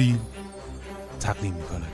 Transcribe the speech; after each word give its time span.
فیلم 0.00 0.20
تقدیم 1.20 1.54
می‌کنه. 1.54 1.86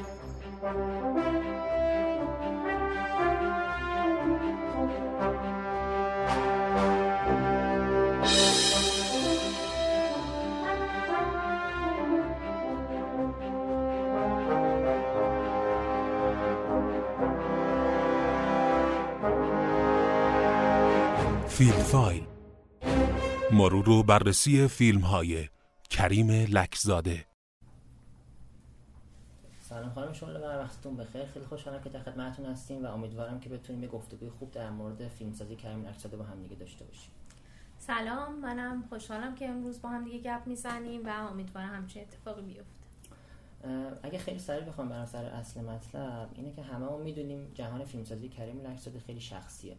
فیلم 21.49 21.71
فایل. 21.73 22.27
مرور 23.53 23.89
و 23.91 24.03
بررسی 24.03 24.69
فیلم 24.69 25.01
های 25.01 25.49
کریم 25.91 26.31
لکزاده. 26.31 27.36
سلام 29.87 29.95
خانم 29.95 30.13
شما 30.13 30.31
و 30.31 30.45
وقتتون 30.45 30.97
بخیر. 30.97 31.25
خیلی 31.25 31.45
خوشحالم 31.45 31.83
که 31.83 31.91
در 31.91 32.01
خدمتتون 32.01 32.47
هستیم 32.47 32.85
و 32.85 32.89
امیدوارم 32.89 33.41
که 33.41 33.49
بتونیم 33.49 33.83
یه 33.83 33.89
گفتگوی 33.89 34.31
خوب 34.31 34.51
در 34.51 34.71
مورد 34.71 35.09
فیلمسازی 35.09 35.57
کریم 35.57 35.87
لکزاده 35.87 36.17
با 36.17 36.25
هم 36.25 36.43
دیگه 36.43 36.57
داشته 36.57 36.85
باشیم. 36.85 37.11
سلام 37.79 38.39
منم 38.39 38.85
خوشحالم 38.89 39.35
که 39.35 39.49
امروز 39.49 39.83
با 39.83 39.89
هم 39.89 40.05
دیگه 40.05 40.19
گپ 40.19 40.47
می‌زنیم 40.47 41.07
و 41.07 41.11
امیدوارم 41.31 41.75
همچین 41.75 42.03
اتفاقی 42.03 42.43
بیفته. 42.43 42.87
اگه 44.03 44.19
خیلی 44.19 44.39
سریع 44.39 44.65
بخوام 44.65 44.89
برم 44.89 45.07
سر 45.07 45.25
اصل 45.25 45.61
مطلب 45.61 46.29
اینه 46.35 46.53
که 46.53 46.63
همه 46.63 46.87
ما 46.87 46.97
می‌دونیم 46.97 47.51
جهان 47.55 47.85
فیلمسازی 47.85 48.29
کریم 48.29 48.61
لکزاده 48.67 49.01
خیلی 49.01 49.21
شخصیه. 49.21 49.77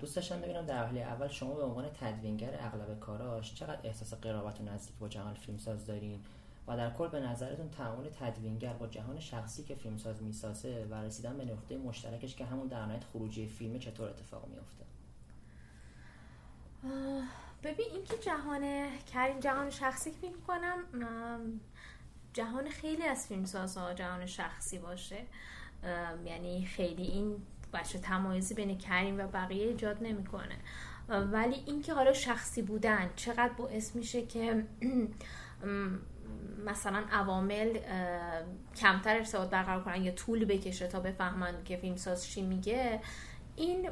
دوست 0.00 0.16
داشتم 0.16 0.40
ببینم 0.40 0.66
در 0.66 0.86
حال 0.86 0.98
اول 0.98 1.28
شما 1.28 1.54
به 1.54 1.62
عنوان 1.62 1.88
تدوینگر 2.00 2.54
اغلب 2.60 3.00
کاراش 3.00 3.54
چقدر 3.54 3.80
احساس 3.84 4.14
قرابت 4.14 4.60
و 4.60 4.64
نزدیک 4.64 4.96
با 4.96 5.08
جهان 5.08 5.34
فیلمساز 5.34 5.86
دارین؟ 5.86 6.20
و 6.66 6.76
در 6.76 6.90
کل 6.90 7.08
به 7.08 7.20
نظرتون 7.20 7.70
تعامل 7.70 8.08
تدوینگر 8.20 8.72
با 8.72 8.86
جهان 8.86 9.20
شخصی 9.20 9.62
که 9.62 9.74
فیلمساز 9.74 10.22
می‌سازه 10.22 10.86
و 10.90 10.94
رسیدن 10.94 11.38
به 11.38 11.44
نقطه 11.44 11.78
مشترکش 11.78 12.36
که 12.36 12.44
همون 12.44 12.66
در 12.66 12.86
نهایت 12.86 13.04
خروجی 13.04 13.46
فیلم 13.46 13.78
چطور 13.78 14.08
اتفاق 14.08 14.48
میافته؟ 14.48 14.84
ببین 17.62 17.86
اینکه 17.92 18.16
جهان 18.16 18.88
کریم 19.12 19.40
جهان 19.40 19.70
شخصی 19.70 20.10
که 20.10 20.16
فکر 20.16 20.36
کنم 20.46 20.84
جهان 22.32 22.68
خیلی 22.68 23.02
از 23.02 23.26
فیلمسازها 23.26 23.94
جهان 23.94 24.26
شخصی 24.26 24.78
باشه. 24.78 25.18
یعنی 26.24 26.64
خیلی 26.66 27.02
این 27.02 27.42
بچه 27.72 27.98
تمایزی 27.98 28.54
بین 28.54 28.78
کریم 28.78 29.18
و 29.18 29.26
بقیه 29.26 29.66
ایجاد 29.66 30.02
نمی‌کنه. 30.02 30.56
ولی 31.08 31.62
اینکه 31.66 31.94
حالا 31.94 32.12
شخصی 32.12 32.62
بودن 32.62 33.10
چقدر 33.16 33.52
باعث 33.52 33.96
میشه 33.96 34.26
که 34.26 34.64
مثلا 36.64 37.04
عوامل 37.12 37.78
کمتر 38.76 39.16
ارتباط 39.16 39.50
برقرار 39.50 39.82
کنن 39.82 40.02
یا 40.02 40.12
طول 40.12 40.44
بکشه 40.44 40.86
تا 40.86 41.00
بفهمن 41.00 41.54
که 41.64 41.76
فیلمساز 41.76 42.26
چی 42.26 42.42
میگه. 42.42 43.00
این 43.56 43.88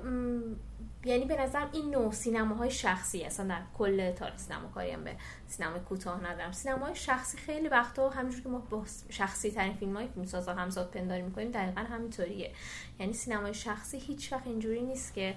یعنی 1.05 1.25
به 1.25 1.41
نظرم 1.41 1.71
این 1.73 1.91
نوع 1.91 2.13
سینماهای 2.13 2.71
شخصی 2.71 3.23
اصلا 3.23 3.47
در 3.47 3.63
کل 3.79 4.13
تاریخ 4.13 4.39
سینما 4.39 4.69
کاری 4.69 4.91
هم 4.91 5.05
به 5.05 5.17
سینما 5.47 5.79
کوتاه 5.79 6.25
ندارم. 6.25 6.53
سینماهای 6.53 6.95
شخصی 6.95 7.39
خیلی 7.39 7.69
وقتا 7.69 8.11
همینجور 8.11 8.43
که 8.43 8.49
ما 8.49 8.59
با 8.59 8.85
شخصی 9.09 9.51
ترین 9.51 9.75
فیلم 9.75 9.97
های 9.97 10.09
فیلم 10.09 10.27
سازا 10.27 10.55
همزاد 10.55 10.91
پنداری 10.91 11.23
می‌کنیم 11.23 11.51
دقیقا 11.51 11.81
همینطوریه. 11.81 12.53
یعنی 12.99 13.13
سینمای 13.13 13.55
شخصی 13.55 13.99
هیچ 13.99 14.33
وقت 14.33 14.47
اینجوری 14.47 14.83
نیست 14.83 15.15
که 15.15 15.35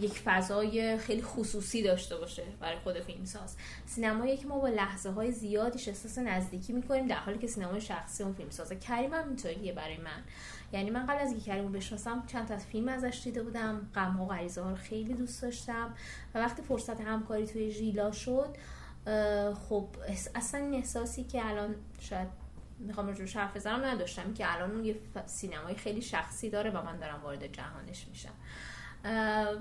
یک 0.00 0.12
فضای 0.12 0.98
خیلی 0.98 1.22
خصوصی 1.22 1.82
داشته 1.82 2.16
باشه 2.16 2.42
برای 2.60 2.78
خود 2.78 3.00
فیلمساز 3.00 3.56
سینمایی 3.86 4.36
که 4.36 4.46
ما 4.46 4.58
با 4.58 4.68
لحظه 4.68 5.10
های 5.10 5.32
زیادیش 5.32 5.88
احساس 5.88 6.18
نزدیکی 6.18 6.72
می‌کنیم 6.72 7.06
در 7.06 7.16
حالی 7.16 7.38
که 7.38 7.46
سینمای 7.46 7.80
شخصی 7.80 8.22
اون 8.22 8.32
فیلمسازه 8.32 8.76
کریم 8.76 9.14
هم 9.14 9.28
اینطوریه 9.28 9.72
برای 9.72 9.96
من. 9.96 10.22
یعنی 10.72 10.90
من 10.90 11.06
قبل 11.06 11.18
از 11.18 11.30
اینکه 11.30 11.46
کریم 11.46 11.72
بشناسم 11.72 12.22
چند 12.26 12.48
تا 12.48 12.54
از 12.54 12.66
فیلم 12.66 12.88
ازش 12.88 13.20
دیده 13.24 13.42
بودم. 13.42 13.90
غم 13.94 14.20
و 14.20 14.26
غریزه 14.26 14.62
ها 14.62 14.70
رو 14.70 14.76
خیلی 14.76 15.14
دوست 15.14 15.42
داشتم. 15.42 15.94
و 16.34 16.38
وقتی 16.38 16.62
فرصت 16.62 17.00
همکاری 17.00 17.46
توی 17.46 17.70
ژیلا 17.70 18.12
شد 18.12 18.56
خب 19.68 19.88
اصلا 20.34 20.60
این 20.60 20.74
احساسی 20.74 21.24
که 21.24 21.46
الان 21.46 21.74
شاید 22.00 22.28
می‌خوام 22.78 23.08
رو 23.08 23.26
حرف 23.34 23.56
بزنم 23.56 23.84
نداشتم 23.84 24.34
که 24.34 24.54
الان 24.54 24.70
اون 24.70 24.84
یه 24.84 24.96
سینمایی 25.26 25.76
خیلی 25.76 26.02
شخصی 26.02 26.50
داره 26.50 26.70
و 26.70 26.82
من 26.82 26.98
دارم 26.98 27.20
وارد 27.22 27.52
جهانش 27.52 28.06
میشم. 28.08 28.32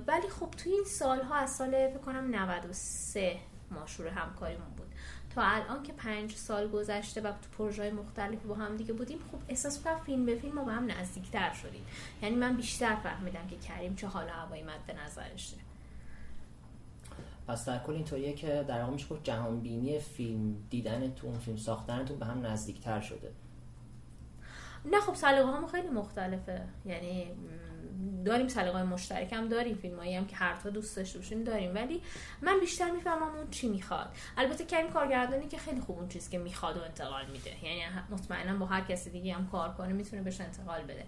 ولی 0.08 0.30
خب 0.40 0.52
توی 0.52 0.72
این 0.72 0.84
سالها 0.84 1.36
از 1.36 1.50
سال 1.50 1.72
فکر 1.72 1.98
کنم 1.98 2.36
93 2.36 3.38
ما 3.72 3.86
شروع 3.86 4.10
همکاریمون 4.10 4.70
بود. 4.78 4.88
تا 5.36 5.42
الان 5.44 5.84
که 5.84 5.94
پنج 5.94 6.36
سال 6.36 6.68
گذشته 6.68 7.22
و 7.22 7.24
تو 7.24 7.50
پروژه 7.58 7.82
های 7.82 7.92
مختلفی 7.92 8.48
با 8.48 8.56
هم 8.56 8.78
دیگه 8.78 8.94
بودیم 8.94 9.20
خب 9.32 9.38
احساس 9.48 9.84
کنم 9.84 10.00
فیلم 10.00 10.26
به 10.26 10.36
فیلم 10.36 10.56
ما 10.56 10.64
به 10.64 10.72
هم 10.72 10.92
نزدیکتر 10.92 11.54
شدیم. 11.54 11.86
یعنی 12.22 12.36
من 12.36 12.56
بیشتر 12.56 12.96
فهمیدم 12.96 13.48
که 13.48 13.58
کریم 13.58 13.96
چه 13.96 14.08
حال 14.08 14.30
هوایی 14.30 14.64
مد 14.64 15.00
نظرشه. 15.06 15.58
پس 17.48 17.66
در 17.66 17.80
کل 17.80 17.94
اینطوریه 17.94 18.34
که 18.34 18.66
در 18.68 18.80
واقع 18.80 18.94
میشه 18.94 19.06
جهان 19.24 19.60
بینی 19.60 20.00
فیلم 20.00 20.56
دیدنتون 20.70 21.40
فیلم 21.40 21.58
ساختنتون 21.58 22.20
به 22.20 22.26
هم 22.26 22.46
نزدیکتر 22.46 23.02
شده. 23.02 23.32
نه 24.86 25.00
خب 25.00 25.14
سلیقه 25.14 25.68
خیلی 25.72 25.90
مختلفه. 25.90 26.62
یعنی 26.86 27.32
داریم 28.26 28.48
سلیقه 28.48 28.84
مشترک 28.84 29.34
هم 29.34 29.48
داریم 29.48 29.76
فیلمایی 29.76 30.16
هم 30.16 30.26
که 30.26 30.36
هر 30.36 30.56
تا 30.56 30.70
دوست 30.70 30.98
داشته 30.98 31.20
باشیم 31.20 31.44
داریم. 31.44 31.76
ولی 31.76 32.02
من 32.42 32.60
بیشتر 32.60 32.92
می‌فهمم 32.92 33.36
اون 33.36 33.50
چی 33.50 33.70
می‌خواد. 33.70 34.10
البته 34.38 34.66
کریم 34.66 34.90
کارگردانی 34.90 35.48
که 35.48 35.58
خیلی 35.58 35.82
خوب 35.82 36.00
اون 36.00 36.08
چیزی 36.08 36.32
که 36.32 36.38
می‌خواد 36.38 36.78
و 36.78 36.82
انتقال 36.82 37.26
میده. 37.26 37.66
یعنی 37.66 37.82
مطمئنا 38.10 38.58
با 38.58 38.66
هر 38.66 38.82
کسی 38.82 39.10
دیگه 39.10 39.34
هم 39.34 39.48
کار 39.48 39.74
کنه 39.74 39.94
می‌تونه 39.94 40.22
بهش 40.22 40.42
انتقال 40.42 40.82
بده. 40.82 41.04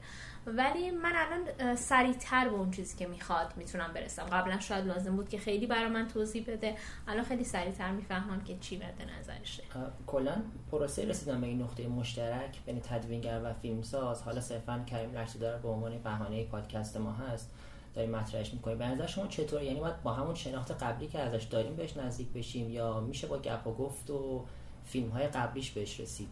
ولی 0.47 0.91
من 0.91 1.13
الان 1.15 1.75
سریعتر 1.75 2.49
به 2.49 2.55
اون 2.55 2.71
چیزی 2.71 2.97
که 2.97 3.07
می‌خواد 3.07 3.53
می‌تونم 3.57 3.93
برسم. 3.93 4.23
قبلا 4.23 4.59
شاید 4.59 4.85
لازم 4.85 5.15
بود 5.15 5.29
که 5.29 5.37
خیلی 5.37 5.67
برای 5.67 5.89
من 5.89 6.07
توضیح 6.07 6.45
بده. 6.47 6.75
الان 7.07 7.23
خیلی 7.23 7.43
سریعتر 7.43 7.91
می‌فهمم 7.91 8.43
که 8.43 8.57
چی 8.57 8.77
مد 8.77 9.09
نظرشه. 9.19 9.63
کلا 10.07 10.43
پروسه 10.71 11.05
رسیدن 11.05 11.41
به 11.41 11.47
این 11.47 11.61
نقطه 11.61 11.87
مشترک 11.87 12.65
بین 12.65 12.79
تدوینگر 12.79 13.41
و 13.43 13.53
فیلمساز 13.53 14.21
حالا 14.21 14.41
صرفا 14.41 14.83
کریم 14.87 15.11
داره 15.39 15.61
به 15.61 15.67
عنوان 15.67 15.97
بهانه 15.97 16.45
پادکست 16.45 16.78
ما 16.97 17.11
هست 17.11 17.49
داریم 17.95 18.11
مطرحش 18.11 18.53
می‌کنیم 18.53 18.77
به 18.77 18.87
نظر 18.87 19.07
شما 19.07 19.27
چطور؟ 19.27 19.63
یعنی 19.63 19.79
باید 19.79 20.03
با 20.03 20.13
همون 20.13 20.35
شناخت 20.35 20.83
قبلی 20.83 21.07
که 21.07 21.19
ازش 21.19 21.43
داریم 21.43 21.75
بهش 21.75 21.97
نزدیک 21.97 22.27
بشیم 22.27 22.69
یا 22.69 22.99
میشه 22.99 23.27
با 23.27 23.37
گپ 23.37 23.67
و 23.67 23.73
گفت 23.73 24.09
و 24.09 24.45
فیلم 24.85 25.09
های 25.09 25.27
قبلیش 25.27 25.71
بهش 25.71 25.99
رسید؟ 25.99 26.29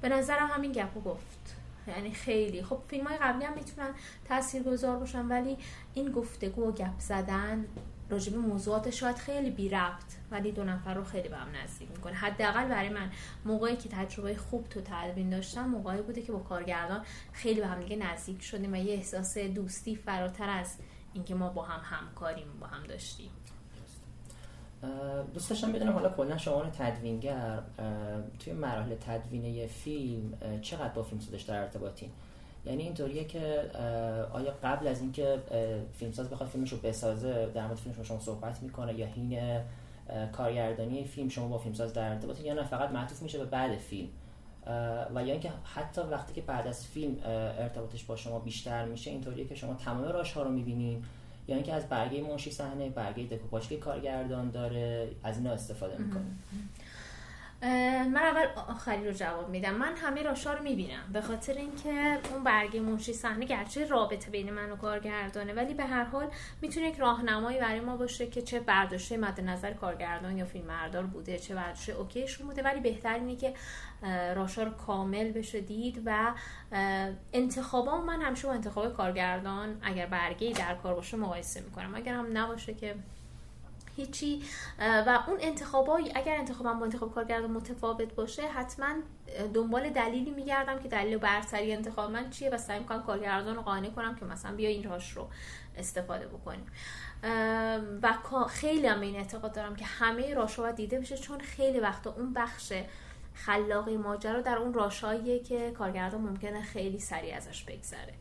به 0.00 0.08
نظرم 0.08 0.46
همین 0.46 0.72
گپ 0.72 0.96
و 0.96 1.00
گفت. 1.00 1.56
یعنی 1.88 2.10
خیلی. 2.10 2.62
خب 2.62 2.78
فیلم 2.88 3.06
های 3.06 3.18
قبلی 3.18 3.44
هم 3.44 3.54
می‌تونن 3.54 3.94
تاثیرگذار 4.24 4.96
باشن 4.96 5.28
ولی 5.28 5.56
این 5.94 6.12
گفتگو 6.12 6.68
و 6.68 6.72
گپ 6.72 6.98
زدن 6.98 7.64
راجب 8.14 8.36
موضوعات 8.36 8.90
شاید 8.90 9.16
خیلی 9.16 9.50
بی 9.50 9.68
ربط 9.68 10.14
ولی 10.30 10.52
دو 10.52 10.64
نفر 10.64 10.94
رو 10.94 11.04
خیلی 11.04 11.28
به 11.28 11.36
هم 11.36 11.48
نزدیک 11.64 11.90
می‌کنه. 11.90 12.12
حداقل 12.12 12.68
برای 12.68 12.88
من 12.88 13.10
موقعی 13.44 13.76
که 13.76 13.88
تجربه 13.88 14.36
خوب 14.36 14.68
تو 14.68 14.80
تدوین 14.80 15.30
داشتم 15.30 15.64
موقعی 15.64 16.02
بوده 16.02 16.22
که 16.22 16.32
با 16.32 16.38
کارگردان 16.38 17.02
خیلی 17.32 17.60
به 17.60 17.66
هم 17.66 17.80
دیگه 17.80 17.96
نزدیک 17.96 18.42
شدیم 18.42 18.72
و 18.72 18.76
یه 18.76 18.94
احساس 18.94 19.38
دوستی 19.38 19.96
فراتر 19.96 20.48
از 20.50 20.76
اینکه 21.14 21.34
ما 21.34 21.48
با 21.48 21.62
هم 21.62 21.96
همکاریم 21.96 22.46
با 22.60 22.66
هم 22.66 22.86
داشتیم. 22.86 23.30
دوست 25.34 25.50
داشتم 25.50 25.72
بدونم 25.72 25.92
حالا 25.92 26.08
کلا 26.08 26.38
شما 26.38 26.64
تدوینگر 26.64 27.62
توی 28.38 28.52
مراحل 28.52 28.94
تدوین 28.94 29.44
یه 29.44 29.66
فیلم 29.66 30.32
چقدر 30.62 30.94
با 30.94 31.02
فیلم 31.02 31.20
سازش 31.20 31.42
در 31.42 31.60
ارتباطین؟ 31.60 32.10
یعنی 32.66 32.82
اینطوریه 32.82 33.24
که 33.24 33.70
آیا 34.32 34.54
قبل 34.62 34.86
از 34.86 35.00
اینکه 35.00 35.38
فیلمساز 35.92 36.30
بخواد 36.30 36.48
فیلمش 36.48 36.72
رو 36.72 36.78
بسازه 36.78 37.50
در 37.54 37.66
مورد 37.66 37.78
فیلمش 37.78 38.08
شما 38.08 38.20
صحبت 38.20 38.62
می‌کنه 38.62 38.94
یا 38.94 39.06
حین 39.06 39.60
کارگردانی 40.32 41.04
فیلم 41.04 41.28
شما 41.28 41.48
با 41.48 41.58
فیلمساز 41.58 41.92
در 41.92 42.08
ارتباطین 42.08 42.46
یا 42.46 42.54
نه 42.54 42.62
فقط 42.62 42.90
معطوف 42.90 43.22
میشه 43.22 43.38
به 43.38 43.44
بعد 43.44 43.78
فیلم. 43.78 44.08
و 45.14 45.24
یا 45.24 45.32
اینکه 45.32 45.50
حتی 45.64 46.00
وقتی 46.00 46.34
که 46.34 46.40
بعد 46.40 46.66
از 46.66 46.86
فیلم 46.86 47.16
ارتباطش 47.24 48.04
با 48.04 48.16
شما 48.16 48.38
بیشتر 48.38 48.84
میشه 48.84 49.10
اینطوریه 49.10 49.44
که 49.44 49.54
شما 49.54 49.74
تمام 49.74 50.04
راش 50.04 50.32
ها 50.32 50.42
رو 50.42 50.50
می‌بینین. 50.50 51.04
یا 51.48 51.54
اینکه 51.54 51.72
از 51.72 51.88
برگه 51.88 52.22
منشی 52.22 52.50
صحنه 52.50 52.88
برگه 52.88 53.24
دکوپاژ 53.24 53.68
که 53.68 53.76
کارگردان 53.76 54.50
داره 54.50 55.08
از 55.22 55.38
اینا 55.38 55.50
استفاده 55.50 55.98
می‌کنه 55.98 56.24
من 57.64 58.16
اول 58.16 58.46
آخری 58.68 59.06
رو 59.06 59.12
جواب 59.12 59.48
میدم. 59.48 59.74
من 59.74 59.96
همه 59.96 60.22
راشا 60.22 60.52
رو 60.52 60.62
می‌بینم. 60.62 61.10
به 61.12 61.20
خاطر 61.20 61.52
اینکه 61.52 62.18
اون 62.32 62.44
برگه 62.44 62.80
منشی 62.80 63.12
صحنه 63.12 63.46
گرچه 63.46 63.86
رابطه 63.86 64.30
بین 64.30 64.50
من 64.50 64.70
و 64.70 64.76
کارگردانه 64.76 65.52
ولی 65.54 65.74
به 65.74 65.84
هر 65.84 66.04
حال 66.04 66.30
می‌تونه 66.62 66.88
یک 66.88 66.96
راهنمایی 66.96 67.60
برای 67.60 67.80
ما 67.80 67.96
باشه 67.96 68.26
که 68.26 68.42
چه 68.42 68.60
برداشته 68.60 69.16
مد 69.16 69.40
نظر 69.40 69.72
کارگردان 69.72 70.38
یا 70.38 70.44
فیلمبردار 70.44 71.02
بوده 71.02 71.38
چه 71.38 71.54
برداشته 71.54 71.92
اوکیشون 71.92 72.46
بوده. 72.46 72.62
ولی 72.62 72.80
بهتر 72.80 73.14
اینه 73.14 73.36
که 73.36 73.54
راشا 74.34 74.62
رو 74.62 74.70
کامل 74.70 75.32
بشه 75.32 75.60
دید 75.60 76.02
و 76.06 76.34
انتخابا 77.32 78.00
من 78.00 78.22
همیشه 78.22 78.46
با 78.46 78.54
انتخاب 78.54 78.96
کارگردان 78.96 79.78
اگر 79.82 80.06
برگه 80.06 80.52
در 80.52 80.74
کار 80.74 80.94
باشه 80.94 81.16
مقایسه 81.16 81.60
می‌کنم. 81.60 81.94
اگر 81.94 82.14
هم 82.14 82.38
نباشه 82.38 82.74
که 82.74 82.94
هیچی 83.96 84.42
و 84.78 85.18
اون 85.26 85.38
انتخابای 85.40 86.12
اگر 86.14 86.36
انتخابم 86.36 86.78
با 86.78 86.84
انتخاب 86.84 87.14
کارگردان 87.14 87.50
متفاوت 87.50 88.14
باشه 88.14 88.42
حتما 88.42 88.94
دنبال 89.54 89.90
دلیلی 89.90 90.30
میگردم 90.30 90.78
که 90.78 90.88
دلیل 90.88 91.18
برتری 91.18 91.72
انتخاب 91.72 92.10
من 92.10 92.30
چیه 92.30 92.50
و 92.50 92.58
سعی 92.58 92.78
می‌کنم 92.78 93.02
کارگردان 93.02 93.56
رو 93.56 93.62
قانع 93.62 93.90
کنم 93.90 94.14
که 94.14 94.24
مثلا 94.24 94.56
بیا 94.56 94.68
این 94.68 94.90
راش 94.90 95.12
رو 95.12 95.28
استفاده 95.76 96.26
بکنیم. 96.26 96.66
و 98.02 98.12
خیلی 98.48 98.86
هم 98.86 99.00
این 99.00 99.16
اعتقاد 99.16 99.52
دارم 99.52 99.76
که 99.76 99.84
همه 99.84 100.34
راش 100.34 100.56
باید 100.56 100.74
دیده 100.74 101.00
بشه 101.00 101.16
چون 101.16 101.40
خیلی 101.40 101.80
وقتا 101.80 102.12
اون 102.12 102.32
بخش 102.32 102.72
خلاقی 103.34 103.96
ماجرا 103.96 104.40
در 104.40 104.56
اون 104.56 104.74
راشاییه 104.74 105.38
که 105.38 105.70
کارگردان 105.70 106.20
ممکنه 106.20 106.62
خیلی 106.62 106.98
سریع 106.98 107.36
ازش 107.36 107.64
بگذره 107.64 108.14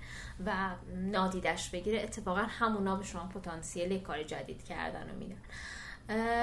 و 0.46 0.52
نادیدش 0.96 1.70
بگیره. 1.70 2.02
اتفاقا 2.02 2.42
همونا 2.42 2.96
به 2.96 3.04
شما 3.04 3.30
پتانسیل 3.34 4.00
کار 4.00 4.24
جدید 4.24 4.64
کردن 4.64 5.10
رو 5.10 5.16
میدن. 5.16 5.42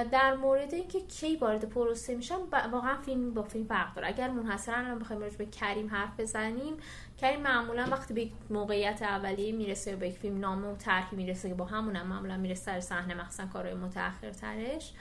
در 0.05 0.35
مورد 0.35 0.75
اینکه 0.75 1.01
کی 1.01 1.37
وارد 1.37 1.65
پروسه 1.65 2.15
میشم 2.15 2.41
واقعا 2.73 2.97
فیلم 2.97 3.35
با 3.35 3.43
فیلم 3.43 3.67
فرق 3.67 3.95
داره. 3.95 4.09
اگر 4.09 4.31
منحصرا 4.31 4.77
الان 4.77 4.99
بخوایم 4.99 5.23
راجع 5.23 5.37
به 5.37 5.47
کریم 5.47 5.89
حرف 5.89 6.21
بزنیم 6.21 6.77
کریم 7.21 7.41
معمولا 7.41 7.87
وقتی 7.91 8.15
به 8.15 8.29
موقعیت 8.51 9.03
اولیه 9.03 9.53
می‌رسه 9.53 9.97
به 9.97 10.09
یک 10.09 10.19
فیلم 10.19 10.41
نامه 10.41 10.69
و 10.69 10.77
طرحی 10.77 11.17
می‌رسه 11.17 11.49
که 11.49 11.55
با 11.55 11.65
همون 11.65 12.03
معمولا 12.03 12.37
می‌رسه 12.37 12.65
سر 12.65 12.81
صحنه 12.81 13.15
مخصوصا 13.15 13.47
کارهای 13.47 13.75
متأخر 13.75 14.31
ترش 14.31 14.93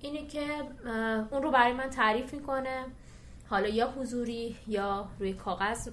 اینه 0.00 0.26
که 0.26 0.46
اون 1.30 1.42
رو 1.42 1.50
برای 1.50 1.72
من 1.72 1.90
تعریف 1.90 2.34
می‌کنه. 2.34 2.84
حالا 3.50 3.68
یا 3.68 3.90
حضوری 3.90 4.56
یا 4.66 5.08
روی 5.18 5.32
کاغذ 5.32 5.88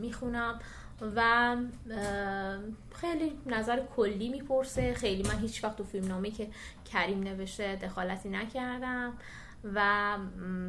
می‌خونم 0.00 0.58
و 1.16 1.56
خیلی 2.94 3.32
نظر 3.46 3.80
کلی 3.96 4.28
می‌پرسه. 4.28 4.94
خیلی 4.94 5.22
من 5.22 5.38
هیچ 5.38 5.64
وقت 5.64 5.76
تو 5.76 5.84
فیلم 5.84 6.08
نامه 6.08 6.30
که 6.30 6.48
کریم 6.92 7.22
نوشته 7.22 7.76
دخالتی 7.76 8.28
نکردم 8.28 9.12
و 9.74 10.18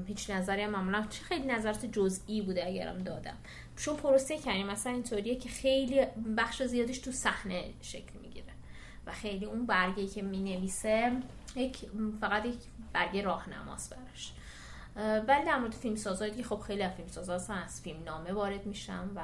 هیچ 0.08 0.30
نظری 0.30 0.62
هم 0.62 0.70
معمولا 0.70 1.06
چه 1.10 1.24
خیلی 1.24 1.48
نظرات 1.48 1.86
جزئی 1.86 2.42
بوده 2.42 2.68
اگرم 2.68 2.98
دادم. 2.98 3.38
چون 3.76 3.96
پروسه 3.96 4.38
کریم 4.38 4.68
مثلا 4.68 4.94
اینطوریه 4.94 5.36
که 5.36 5.50
خیلی 5.50 6.06
بخش 6.38 6.64
زیادش 6.64 6.98
تو 6.98 7.12
صحنه 7.12 7.64
شکل 7.82 8.20
می‌گیره 8.22 8.54
و 9.08 9.12
خیلی 9.12 9.46
اون 9.46 9.66
برگه 9.66 10.08
که 10.08 10.22
می‌نویسه 10.22 11.12
یک 11.56 11.78
فقط 12.22 12.46
یک 12.46 12.60
برگه 12.94 13.22
راهنماست 13.22 13.96
براش. 13.96 14.34
ولی 14.96 15.46
در 15.46 15.58
مورد 15.58 15.72
فیلم 15.74 15.96
سازایی 15.96 16.44
خب 16.44 16.60
خیلی 16.60 16.90
فیلم 16.90 17.08
سازا 17.08 17.34
از 17.34 17.82
فیلم 17.82 18.04
نامه 18.04 18.34
وارد 18.34 18.66
میشم 18.66 19.12
و 19.16 19.22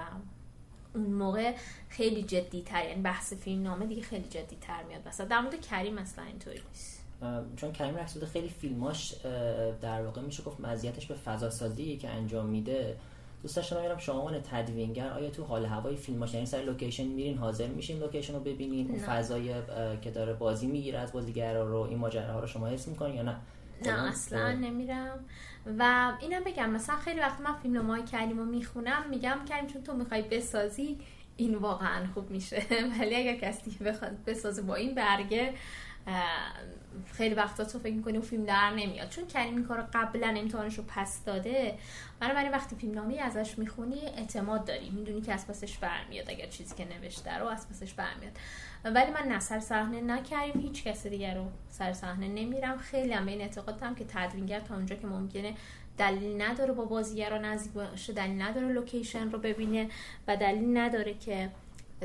اون 0.95 1.05
موقع 1.05 1.55
خیلی 1.89 2.23
جدی 2.23 2.61
تر 2.61 2.85
یعنی 2.85 3.01
بحث 3.01 3.33
فیلم 3.33 3.63
نامه 3.63 3.85
دیگه 3.85 4.01
خیلی 4.01 4.29
جدی 4.29 4.57
تر 4.61 4.83
میاد. 4.83 5.07
مثلا 5.07 5.25
در 5.25 5.39
مورد 5.39 5.61
کریم 5.61 5.97
اصلا 5.97 6.25
اینطوری 6.25 6.61
نیست. 6.67 7.05
چون 7.55 7.71
کریم 7.71 7.95
رسوده 7.95 8.25
خیلی 8.25 8.49
فیلماش 8.49 9.13
در 9.81 10.01
واقع 10.01 10.21
میشه 10.21 10.43
گفت 10.43 10.59
مزیتش 10.59 11.05
به 11.05 11.15
فضا 11.15 11.49
سازی 11.49 11.97
که 11.97 12.09
انجام 12.09 12.45
میده. 12.45 12.97
دوست 13.41 13.55
داشتم 13.55 13.75
ببینم 13.75 13.97
شما 13.97 14.19
عنوان 14.19 14.41
تدوینگر 14.41 15.09
آیا 15.09 15.29
تو 15.29 15.43
حال 15.43 15.65
هوای 15.65 15.95
فیلماش 15.95 16.33
یعنی 16.33 16.45
سر 16.45 16.61
لوکیشن 16.61 17.03
میرین 17.03 17.37
حاضر 17.37 17.67
میشین 17.67 17.99
لوکیشن 17.99 18.33
رو 18.33 18.39
ببینین 18.39 18.89
اون 18.89 18.99
فضای 18.99 19.53
که 20.01 20.11
داره 20.11 20.33
بازی 20.33 20.67
می‌گیره 20.67 20.99
از 20.99 21.11
بازیگرا 21.11 21.69
رو 21.69 21.79
این 21.79 21.97
ماجراها 21.97 22.39
رو 22.39 22.47
شما 22.47 22.67
حس 22.67 22.87
می‌کنین 22.87 23.15
یا 23.15 23.21
نه؟ 23.21 23.35
نه 23.85 24.09
اصلا 24.09 24.51
نمیرم. 24.51 25.25
و 25.79 26.13
اینم 26.19 26.43
بگم 26.43 26.69
مثلا 26.69 26.95
خیلی 26.95 27.19
وقت 27.19 27.41
من 27.41 27.55
فیلم 27.55 27.89
های 27.89 28.03
کریم 28.03 28.37
رو 28.37 28.45
می‌خونم 28.45 29.03
میگم 29.09 29.37
کریم 29.49 29.67
چون 29.67 29.83
تو 29.83 29.93
می‌خوای 29.93 30.21
بسازی 30.21 30.99
این 31.37 31.55
واقعا 31.55 32.07
خوب 32.13 32.31
میشه. 32.31 32.63
ولی 32.99 33.15
اگر 33.15 33.35
کسی 33.35 33.71
بخواد 33.71 34.23
بسازه 34.27 34.61
با 34.61 34.75
این 34.75 34.95
برگه 34.95 35.53
خیلی 37.13 37.35
وقتا 37.35 37.63
تو 37.63 37.79
فکر 37.79 37.93
می‌کنی 37.93 38.17
و 38.17 38.21
فیلم 38.21 38.45
در 38.45 38.69
نمیاد. 38.69 39.09
چون 39.09 39.27
کریم 39.27 39.55
این 39.55 39.65
کار 39.65 39.81
قبلا 39.93 40.27
امتحانش 40.27 40.77
رو 40.77 40.83
پس 40.87 41.23
داده. 41.23 41.77
برای 42.19 42.49
وقتی 42.49 42.75
فیلم 42.75 42.93
نامی 42.93 43.19
ازش 43.19 43.57
می‌خونی 43.59 43.99
اعتماد 44.17 44.65
داری. 44.65 44.89
می‌دونی 44.89 45.21
که 45.21 45.33
از 45.33 45.47
پسش 45.47 45.77
برمیاد 45.77 46.29
اگر 46.29 46.47
چیزی 46.47 46.75
که 46.75 46.85
نوشته 46.85 47.37
رو 47.37 47.47
از 47.47 47.69
پسش 47.69 47.93
برمیاد. 47.93 48.37
ولی 48.83 49.11
من 49.11 49.27
نه 49.27 49.39
سر 49.39 49.59
صحنه 49.59 50.01
نکردیم 50.01 50.61
هیچ 50.61 50.83
کس 50.83 51.07
دیگر 51.07 51.35
رو 51.35 51.45
سر 51.69 51.93
صحنه 51.93 52.27
نمیرم. 52.27 52.77
خیلی 52.77 53.13
هم 53.13 53.25
به 53.25 53.31
این 53.31 53.41
اعتقاد 53.41 53.97
که 53.97 54.05
تدوینگر 54.07 54.59
تا 54.59 54.75
اونجا 54.75 54.95
که 54.95 55.07
ممکنه 55.07 55.53
دلیل 55.97 56.41
نداره 56.41 56.73
با 56.73 56.85
بازیگرا 56.85 57.37
نزدیک 57.37 57.71
باشه 57.73 58.13
دلیل 58.13 58.41
نداره 58.41 58.67
لوکیشن 58.67 59.31
رو 59.31 59.39
ببینه 59.39 59.89
و 60.27 60.37
دلیل 60.37 60.77
نداره 60.77 61.13
که 61.13 61.49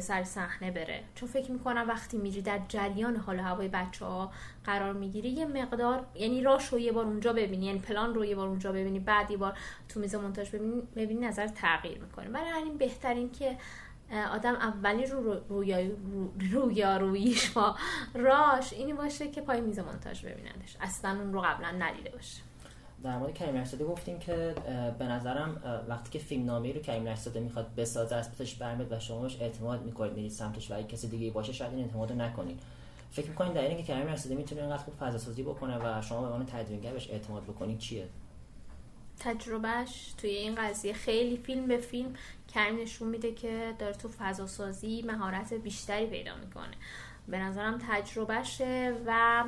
سر 0.01 0.25
صحنه 0.25 0.71
بره. 0.71 1.03
چون 1.15 1.29
فکر 1.29 1.51
می‌کنم 1.51 1.85
وقتی 1.89 2.17
میری 2.17 2.43
در 2.43 2.61
جریان 2.69 3.17
حال 3.17 3.41
هوای 3.41 3.69
بچه 3.69 4.05
ها 4.05 4.33
قرار 4.65 4.93
می‌گیری 4.93 5.29
یه 5.29 5.47
مقدار 5.47 6.07
یعنی 6.15 6.43
راش 6.43 6.69
رو 6.69 6.79
یه 6.79 6.93
بار 6.93 7.05
اونجا 7.05 7.33
ببینی 7.33 7.67
یعنی 7.67 7.79
پلان 7.79 8.15
رو 8.15 8.25
یه 8.25 8.37
بار 8.37 8.49
اونجا 8.49 8.73
ببینی 8.73 8.99
بعد 8.99 9.31
یه 9.31 9.37
بار 9.37 9.59
تو 9.89 10.01
میز 10.01 10.15
مونتاژ 10.15 10.51
ببینی 10.51 10.83
ببینی 10.97 11.27
نظر 11.27 11.47
تغییر 11.47 11.99
می‌کنه. 11.99 12.29
برای 12.29 12.51
همین 12.51 12.79
بهترین 12.79 13.33
که 13.33 13.57
آدم 14.33 14.55
اولی 14.55 15.07
رو 15.07 15.41
رویا 16.53 16.97
رویش 16.97 17.51
با 17.51 17.77
راش 18.15 18.73
اینی 18.73 18.93
باشه 18.93 19.31
که 19.31 19.41
پای 19.41 19.61
میز 19.61 19.79
مونتاژ 19.79 20.25
ببینندش 20.25 20.77
اصلا 20.81 21.11
اون 21.11 21.33
رو 21.33 21.41
قبلا 21.41 21.71
ندیده 21.71 22.11
باشه. 22.11 22.43
در 23.05 23.19
مورد 23.19 23.35
کریم 23.35 23.57
رشداده 23.57 23.85
گفتیم 23.85 24.19
که 24.19 24.55
به 24.99 25.05
نظرم 25.05 25.63
وقتی 25.89 26.11
که 26.11 26.19
فیلم 26.19 26.45
نامه 26.45 26.73
رو 26.73 26.81
کریم 26.81 27.09
رشداده 27.09 27.41
می‌خواد 27.41 27.75
بسازه 27.75 28.17
از 28.17 28.33
پسش 28.33 28.55
برمیاد 28.55 28.93
و 28.93 29.01
شما 29.01 29.21
بهش 29.21 29.41
اعتماد 29.41 29.85
می‌کنید 29.85 30.13
میرید 30.13 30.31
سمتش 30.31 30.71
و 30.71 30.83
کسی 30.83 31.09
دیگه 31.09 31.31
باشه 31.31 31.53
شاید 31.53 31.73
این 31.73 31.85
اعتماد 31.85 32.11
رو 32.11 32.17
نکنید. 32.17 32.61
فکر 33.11 33.29
می‌کنید 33.29 33.53
در 33.53 33.61
اینکه 33.61 33.83
کریم 33.83 34.07
رشداده 34.07 34.35
می‌تونه 34.35 34.61
اینقدر 34.61 34.83
خوب 34.83 34.95
فضا 34.95 35.19
سازی 35.19 35.43
بکنه 35.43 35.79
و 35.79 36.03
شما 36.03 36.21
به 36.21 36.27
عنوان 36.27 36.47
تدوینگر 36.47 36.93
بهش 36.93 37.11
اعتماد 37.11 37.43
بکنید 37.43 37.79
چیه؟ 37.79 38.09
تجربهش 39.19 40.15
توی 40.19 40.31
این 40.31 40.55
قضیه 40.55 40.93
خیلی 40.93 41.37
فیلم 41.37 41.67
به 41.67 41.77
فیلم 41.77 42.15
کریم 42.55 42.81
نشون 42.81 43.09
میده 43.09 43.33
که 43.33 43.75
داره 43.79 43.95
تو 43.95 44.09
فضا 44.09 44.47
سازی 44.47 45.03
مهارت 45.03 45.55
بیشتری 45.55 46.07
پیدا 46.07 46.37
می‌کنه. 46.37 46.75
به 47.29 47.39
نظرم 47.39 47.79
تجربهشه 47.89 48.95
و 49.07 49.45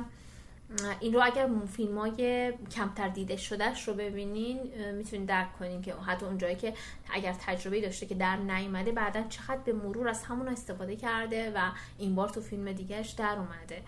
این 0.99 1.13
رو 1.13 1.21
اگر 1.23 1.49
فیلم 1.67 1.97
های 1.97 2.53
کمتر 2.71 3.07
دیده 3.07 3.37
شدهش 3.37 3.87
رو 3.87 3.93
ببینین 3.93 4.59
می‌تونین 4.91 5.25
درک 5.25 5.59
کنین 5.59 5.81
که 5.81 5.93
حتی 5.93 6.25
اونجایی 6.25 6.55
که 6.55 6.73
اگر 7.13 7.35
تجربه 7.45 7.81
داشته 7.81 8.05
که 8.05 8.15
در 8.15 8.35
نیومده 8.35 8.91
بعدا 8.91 9.23
چقدر 9.29 9.61
به 9.65 9.73
مرور 9.73 10.07
از 10.07 10.23
همون 10.23 10.47
استفاده 10.47 10.95
کرده 10.95 11.51
و 11.55 11.71
این 11.97 12.15
بار 12.15 12.29
تو 12.29 12.41
فیلم 12.41 12.71
دیگهش 12.71 13.09
در 13.09 13.37
اومده. 13.37 13.83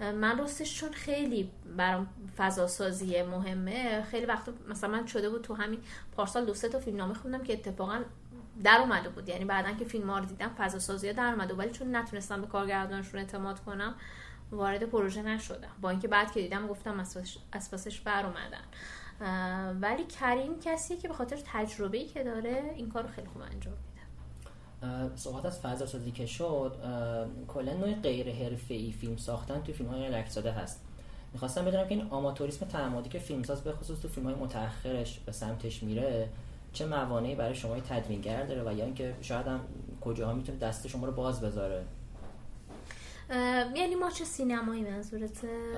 من 0.00 0.38
راستش 0.38 0.74
چون 0.74 0.92
خیلی 0.92 1.50
برام 1.76 2.08
فضا 2.36 2.66
سازی 2.66 3.22
مهمه 3.22 4.02
خیلی 4.02 4.26
وقت 4.26 4.48
مثلا 4.68 4.90
من 4.90 5.06
شده 5.06 5.30
بود 5.30 5.42
تو 5.42 5.54
همین 5.54 5.80
پارسال 6.16 6.44
دو 6.44 6.54
سه 6.54 6.68
تا 6.68 6.78
فیلم 6.78 6.96
نامه 6.96 7.14
خوندم 7.14 7.42
که 7.42 7.52
اتفاقا 7.52 8.02
در 8.64 8.78
اومده 8.80 9.08
بود. 9.08 9.28
یعنی 9.28 9.44
بعدا 9.44 9.72
که 9.72 9.84
فیلم 9.84 10.10
ها 10.10 10.18
رو 10.18 10.24
دیدم 10.24 10.48
فضا 10.58 10.78
سازی 10.78 11.12
در 11.12 11.32
اومده 11.32 11.54
ولی 11.54 11.70
چون 11.70 11.96
نتونستم 11.96 12.40
به 12.40 12.46
کارگردانشون 12.46 13.20
اعتماد 13.20 13.60
کنم 13.60 13.94
وارد 14.52 14.82
پروژه 14.82 15.22
نشدم. 15.22 15.68
با 15.80 15.90
اینکه 15.90 16.08
بعد 16.08 16.32
که 16.32 16.40
دیدم 16.40 16.66
گفتم 16.66 17.00
از 17.52 17.70
پاسش 17.70 18.00
بر 18.00 18.26
اومدن 18.26 18.64
ولی 19.80 20.04
کریم 20.04 20.60
کسیه 20.60 20.96
که 20.96 21.08
به 21.08 21.14
خاطر 21.14 21.38
تجربه‌ای 21.46 22.06
که 22.06 22.24
داره 22.24 22.72
این 22.76 22.88
کار 22.88 23.06
خیلی 23.06 23.28
خوب 23.28 23.42
انجام 23.42 23.74
میده. 23.74 25.16
صحبت 25.16 25.46
از 25.46 25.60
فضا 25.60 25.86
سازی 25.86 26.10
که 26.10 26.26
شد 26.26 26.76
کلا 27.48 27.72
نوع 27.72 27.94
غیر 27.94 28.32
حرفه‌ای 28.32 28.92
فیلم 28.92 29.16
ساختن 29.16 29.62
توی 29.62 29.74
فیلم 29.74 29.88
های 29.88 30.08
لکزاده 30.08 30.52
هست. 30.52 30.80
می‌خواستم 31.32 31.64
بدونم 31.64 31.88
که 31.88 31.94
این 31.94 32.06
آماتوریسم 32.10 32.66
تعمدی 32.66 33.08
که 33.08 33.18
فیلمساز 33.18 33.64
به 33.64 33.72
خصوص 33.72 34.00
تو 34.00 34.08
فیلم 34.08 34.26
های 34.26 34.34
متأخرش 34.34 35.18
به 35.18 35.32
سمتش 35.32 35.82
میره 35.82 36.28
چه 36.72 36.86
موانعی 36.86 37.34
برای 37.34 37.54
شما 37.54 37.80
تدوینگر 37.80 38.42
داره 38.46 38.62
و 38.62 38.72
یا 38.76 38.84
اینکه 38.84 39.14
شاید 39.20 39.46
هم 39.46 39.60
کجاها 40.00 40.32
می‌تونه 40.32 40.58
دست 40.58 40.88
شما 40.88 41.06
رو 41.06 41.12
باز 41.12 41.40
بذاره؟ 41.40 41.84
یعنی 43.74 43.94
ماچ 43.94 44.22
سینمایی 44.22 44.84
منظورته؟ 44.84 45.76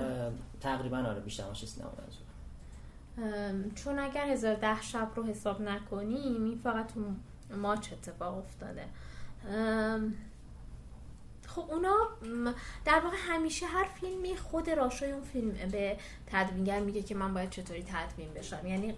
تقریبا 0.61 0.97
آره 0.97 1.19
بیشتر 1.19 1.45
ماچ 1.45 1.65
سینمایی 1.65 1.97
منظور. 1.97 2.23
چون 3.75 3.99
اگر 3.99 4.27
هزار 4.27 4.55
ده 4.55 4.81
شب 4.81 5.07
رو 5.15 5.23
حساب 5.23 5.61
نکنیم 5.61 6.43
این 6.43 6.59
فقط 6.63 6.93
تو 6.93 7.01
ماچ 7.57 7.93
اتفاق 7.93 8.37
افتاده. 8.37 8.85
خب 11.47 11.65
اونا 11.71 11.95
در 12.85 12.99
واقع 12.99 13.15
همیشه 13.19 13.65
هر 13.65 13.83
فیلمی 13.83 14.37
خود 14.37 14.69
راشای 14.69 15.11
اون 15.11 15.23
فیلم 15.23 15.51
به 15.71 15.97
تدوینگر 16.27 16.79
میگه 16.79 17.01
که 17.01 17.15
من 17.15 17.33
باید 17.33 17.49
چطوری 17.49 17.83
تدوین 17.83 18.33
بشم. 18.33 18.67
یعنی 18.67 18.93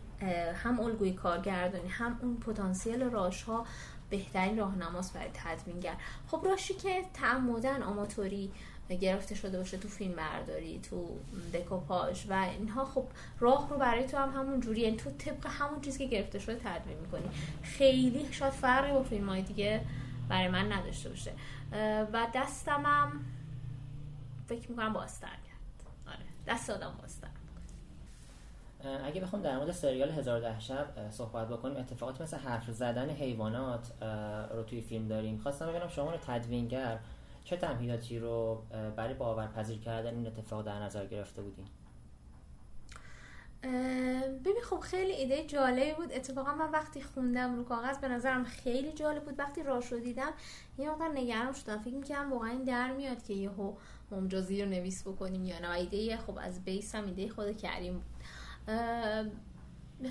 هم 0.64 0.80
الگوی 0.80 1.14
کارگردانی 1.14 1.88
هم 1.88 2.20
اون 2.22 2.38
پتانسیل 2.38 3.04
راش 3.04 3.44
ها 3.44 3.66
بهترین 4.10 4.58
راهنماست 4.58 5.14
برای 5.14 5.30
تدوینگر 5.34 5.96
خب 6.28 6.42
راشی 6.46 6.74
که 6.74 7.06
تعمدن 7.14 7.84
آماتوری 7.84 8.52
گرفته 9.02 9.36
شده 9.36 9.58
باشه 9.58 9.78
تو 9.78 9.88
فیلم 9.88 10.16
برداری 10.16 10.80
تو 10.80 11.20
دکوپاژ 11.54 12.26
و 12.30 12.34
اینها 12.34 12.86
خب 12.86 13.08
راه 13.40 13.70
رو 13.70 13.78
برای 13.78 14.08
تو 14.08 14.18
هم 14.18 14.30
همون 14.30 14.60
جوری 14.60 14.82
یعنی 14.82 14.98
تو 14.98 15.10
طبق 15.10 15.48
همون 15.48 15.82
چیزی 15.82 15.98
که 15.98 16.06
گرفته 16.06 16.40
شده 16.40 16.56
تدوین 16.56 16.98
می‌کنی. 16.98 17.30
خیلی 17.64 18.28
شاید 18.32 18.54
فرقی 18.54 18.92
با 18.92 19.04
فیلم 19.04 19.30
های 19.30 19.42
دیگه 19.42 19.82
برای 20.30 20.48
من 20.48 20.72
نداشته 20.72 21.10
باشه. 21.10 21.32
و 22.14 22.28
دستمم 22.36 23.12
فکر 24.48 24.70
می‌کنم 24.72 24.94
بازتر 24.94 25.28
کرد 25.28 25.56
دست 26.48 26.70
آدم 26.70 26.94
باستن 27.02 27.30
اگه 29.06 29.22
بخوام 29.22 29.42
در 29.42 29.58
مورد 29.58 29.72
سریال 29.72 30.10
هزار 30.10 30.40
ده 30.40 30.60
شب 30.60 31.10
صحبت 31.10 31.48
بکنیم 31.48 31.78
اتفاقات 31.78 32.22
مثل 32.22 32.38
حرف 32.38 32.72
زدن 32.72 33.10
حیوانات 33.10 33.92
رو 34.52 34.64
توی 34.64 34.82
فیلم 34.82 35.08
داریم. 35.08 35.38
خواستم 35.38 35.68
ببینم 35.68 35.88
شما 35.88 36.12
رو 36.12 36.18
تدوینگر 36.18 37.00
چه 37.44 37.58
تمهیداتی 37.58 38.20
رو 38.20 38.64
برای 38.96 39.14
باورپذیر 39.14 39.80
کردن 39.80 40.16
این 40.16 40.28
اتفاق 40.28 40.66
در 40.66 40.80
نظر 40.84 41.06
گرفته 41.06 41.42
بودیم 41.42 41.66
ببین 44.46 44.62
خب 44.64 44.80
خیلی 44.80 45.12
ایده 45.12 45.44
جالبی 45.44 45.94
بود. 45.94 46.12
اتفاقا 46.14 46.54
من 46.54 46.72
وقتی 46.72 47.02
خوندم 47.02 47.56
رو 47.56 47.64
کاغذ 47.64 47.98
به 47.98 48.08
نظرم 48.08 48.44
خیلی 48.44 48.92
جالب 48.92 49.24
بود. 49.24 49.40
وقتی 49.40 49.64
راش 49.64 49.92
رو 49.92 50.00
دیدم 50.00 50.32
یه 50.78 50.90
مقدار 50.90 51.10
نگران 51.10 51.54
شدم. 51.54 51.80
فکر 51.80 51.94
می‌کنم 51.94 52.34
واقعا 52.34 52.50
این 52.50 52.64
در 52.64 52.92
میاد 52.92 53.24
که 53.24 53.34
یهو 53.34 53.74
ممجازی 54.12 54.64
رو 54.64 54.70
نویس 54.70 55.08
بکنیم 55.08 55.46
یا 55.46 55.60
نه. 55.60 55.70
ایده 55.70 56.18
خب 56.18 56.38
از 56.42 56.64
بیس 56.64 56.96
هم 56.96 57.06
ایده 57.06 57.30
خود 57.30 57.58
کریم 57.58 57.94
بود. 57.94 58.15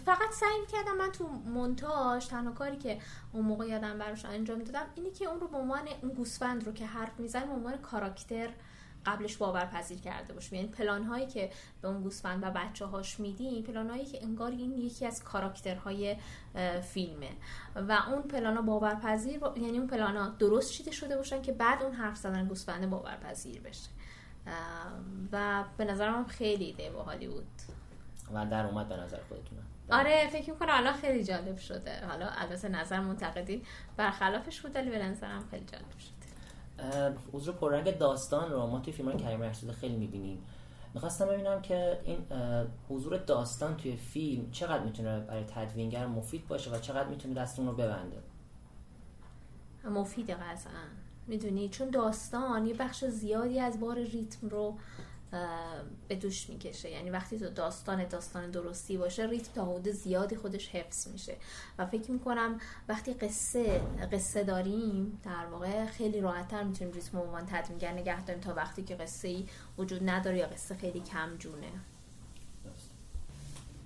فقط 0.04 0.32
سعی 0.32 0.66
کردم 0.72 0.96
من 0.96 1.12
تو 1.12 1.28
مونتاژ 1.28 2.26
تنها 2.26 2.52
کاری 2.52 2.76
که 2.76 2.98
اون 3.32 3.44
موقع 3.44 3.66
یادم 3.66 3.98
براش 3.98 4.24
انجام 4.24 4.62
دادم 4.62 4.86
اینی 4.94 5.10
که 5.10 5.24
اون 5.24 5.40
رو 5.40 5.48
به 5.48 5.56
عنوان 5.56 5.88
اون 6.02 6.12
گوسفند 6.12 6.66
رو 6.66 6.72
که 6.72 6.86
حرف 6.86 7.20
می‌زنه 7.20 7.46
به 7.46 7.52
عنوان 7.52 7.76
کاراکتر 7.76 8.50
قبلش 9.06 9.36
باورپذیر 9.36 9.98
کرده 9.98 10.34
باشیم. 10.34 10.54
یعنی 10.58 10.68
پلان 10.68 11.04
هایی 11.04 11.26
که 11.26 11.50
به 11.82 11.88
اون 11.88 12.02
گوسفند 12.02 12.42
و 12.42 12.50
بچه 12.50 12.86
هاش 12.86 13.20
میدیم 13.20 13.62
پلان 13.62 13.90
هایی 13.90 14.04
که 14.04 14.22
انگار 14.22 14.50
این 14.50 14.78
یکی 14.78 15.06
از 15.06 15.24
کاراکترهای 15.24 16.16
فیلمه. 16.82 17.30
و 17.76 17.98
اون 18.10 18.22
پلان 18.22 18.56
ها 18.56 18.62
باورپذیر 18.62 19.40
یعنی 19.56 19.78
اون 19.78 19.86
پلان 19.86 20.16
ها 20.16 20.28
درست 20.28 20.72
چیده 20.72 20.90
شده 20.90 21.16
باشن 21.16 21.42
که 21.42 21.52
بعد 21.52 21.82
اون 21.82 21.92
حرف 21.92 22.16
زدن 22.16 22.48
گوسفند 22.48 22.90
باورپذیر 22.90 23.60
بشه. 23.60 23.90
و 25.32 25.64
به 25.76 25.84
نظرم 25.84 26.24
خیلی 26.26 26.64
ایده 26.64 26.90
باحالی 26.90 27.28
بود. 27.28 27.46
و 28.34 28.46
در 28.46 28.66
اومد 28.66 28.88
به 28.88 28.96
نظر 28.96 29.18
خودتون 29.28 29.58
آره 29.90 30.28
فکر 30.32 30.50
می‌کنم 30.50 30.68
الان 30.70 30.94
خیلی 30.94 31.24
جالب 31.24 31.56
شده. 31.56 32.06
حالا 32.06 32.28
البته 32.28 32.68
نظر 32.68 33.00
منتقدین 33.00 33.62
برخلافش 33.96 34.60
بود 34.60 34.74
ولی 34.76 34.90
به 34.90 34.98
نظرم 34.98 35.44
خیلی 35.50 35.64
جالب 35.64 35.84
شده. 35.98 37.14
حضور 37.32 37.54
پررنگ 37.54 37.98
داستان 37.98 38.50
رو 38.50 38.66
ما 38.66 38.80
توی 38.80 38.92
فیلم 38.92 39.16
کریم 39.16 39.42
رشید 39.42 39.70
خیلی 39.70 39.96
می‌بینیم. 39.96 40.42
می‌خواستم 40.94 41.26
ببینم 41.26 41.62
که 41.62 42.00
این 42.04 42.26
حضور 42.88 43.16
داستان 43.16 43.76
توی 43.76 43.96
فیلم 43.96 44.50
چقدر 44.50 44.84
می‌تونه 44.84 45.20
برای 45.20 45.44
تدوینگر 45.44 46.06
مفید 46.06 46.48
باشه 46.48 46.70
و 46.70 46.78
چقدر 46.78 47.08
می‌تونه 47.08 47.34
دستون 47.34 47.66
رو 47.66 47.72
ببنده؟ 47.72 48.16
مفید 49.84 50.30
قطعا. 50.30 50.84
می‌دونی؟ 51.26 51.68
چون 51.68 51.90
داستان 51.90 52.66
یه 52.66 52.74
بخش 52.74 53.04
زیادی 53.04 53.60
از 53.60 53.80
بار 53.80 53.98
ریتم 53.98 54.48
رو 54.48 54.78
به 56.08 56.16
دوش 56.16 56.50
می‌کشه. 56.50 56.90
یعنی 56.90 57.10
وقتی 57.10 57.38
تو 57.38 57.50
داستان 57.50 58.08
داستان 58.08 58.50
درستی 58.50 58.96
باشه 58.96 59.26
ریتم 59.26 59.52
تا 59.54 59.64
حدود 59.64 59.88
زیادی 59.88 60.36
خودش 60.36 60.68
حفظ 60.68 61.08
میشه. 61.08 61.36
و 61.78 61.86
فکر 61.86 62.10
می‌کنم 62.10 62.60
وقتی 62.88 63.14
قصه 63.14 63.80
قصه 64.12 64.44
داریم 64.44 65.20
در 65.24 65.46
واقع 65.46 65.86
خیلی 65.86 66.20
راحتتر 66.20 66.62
می‌تونیم 66.62 66.94
ریتم 66.94 67.18
عنوان 67.18 67.46
تدوینگر 67.46 67.92
نگه 67.92 68.24
داریم 68.24 68.42
تا 68.42 68.54
وقتی 68.54 68.82
که 68.82 68.94
قصه 68.94 69.28
ای 69.28 69.46
وجود 69.78 70.10
نداره 70.10 70.38
یا 70.38 70.46
قصه 70.46 70.74
خیلی 70.74 71.00
کم 71.00 71.36
جونه. 71.36 71.70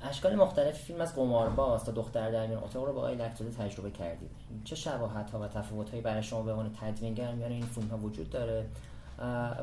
اشکال 0.03 0.37
مختلف 0.37 0.83
فیلم 0.83 1.01
از 1.01 1.15
قمارباز 1.15 1.85
تا 1.85 1.93
دختر 1.93 2.31
در 2.31 2.47
میان 2.47 2.65
اتاق 2.65 2.85
رو 2.85 2.93
با 2.93 3.01
آقای 3.01 3.17
تجربه 3.59 3.91
کردید 3.91 4.31
چه 4.65 4.77
شباهت 4.77 5.31
ها 5.31 5.41
و 5.41 5.49
تفاوت 5.49 5.91
هایی 5.91 6.03
برای 6.03 6.23
شما 6.23 6.43
به 6.43 6.51
عنوان 6.51 6.77
تدوینگر 6.81 7.33
میان 7.33 7.53
این 7.53 7.67
فیلم 7.67 7.89
ها 7.89 7.97
وجود 7.97 8.31
داره؟ 8.31 8.67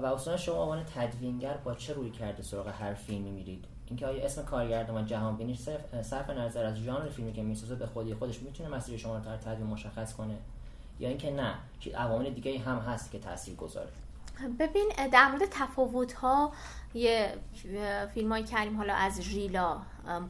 و 0.01 0.05
اصلا 0.05 0.37
شما 0.37 0.61
عنوان 0.63 0.83
تدوینگر 0.95 1.57
با 1.57 1.73
چه 1.75 1.93
روی 1.93 2.09
کرده 2.09 2.43
سراغ 2.43 2.67
هر 2.67 2.93
فیلمی 2.93 3.31
میرید؟ 3.31 3.65
اینکه 3.87 4.07
آیا 4.07 4.25
اسم 4.25 4.43
کارگردان 4.43 5.05
جهان 5.05 5.37
بینی 5.37 5.55
صرف 6.01 6.29
نظر 6.29 6.65
از 6.65 6.75
ژانر 6.75 7.09
فیلمی 7.09 7.33
که 7.33 7.43
می‌سازه 7.43 7.75
به 7.75 7.85
خودی 7.85 8.13
خودش 8.13 8.41
می‌تونه 8.41 8.69
مسیر 8.69 8.97
شما 8.97 9.17
رو 9.17 9.23
در 9.23 9.37
تدوین 9.37 9.67
مشخص 9.67 10.13
کنه؟ 10.13 10.37
یا 10.99 11.09
اینکه 11.09 11.31
نه 11.31 11.53
عوامل 11.95 12.29
دیگه 12.29 12.59
هم 12.59 12.77
هست 12.77 13.11
که 13.11 13.19
تاثیر 13.19 13.55
گذاره 13.55 13.89
ببین 14.59 14.91
در 15.11 15.27
مورد 15.27 15.41
تفاوت 15.51 16.13
ها 16.13 16.51
یه 16.95 17.33
فیلم 18.13 18.31
های 18.31 18.43
کریم 18.43 18.77
حالا 18.77 18.93
از 18.93 19.21
ژیلا 19.21 19.81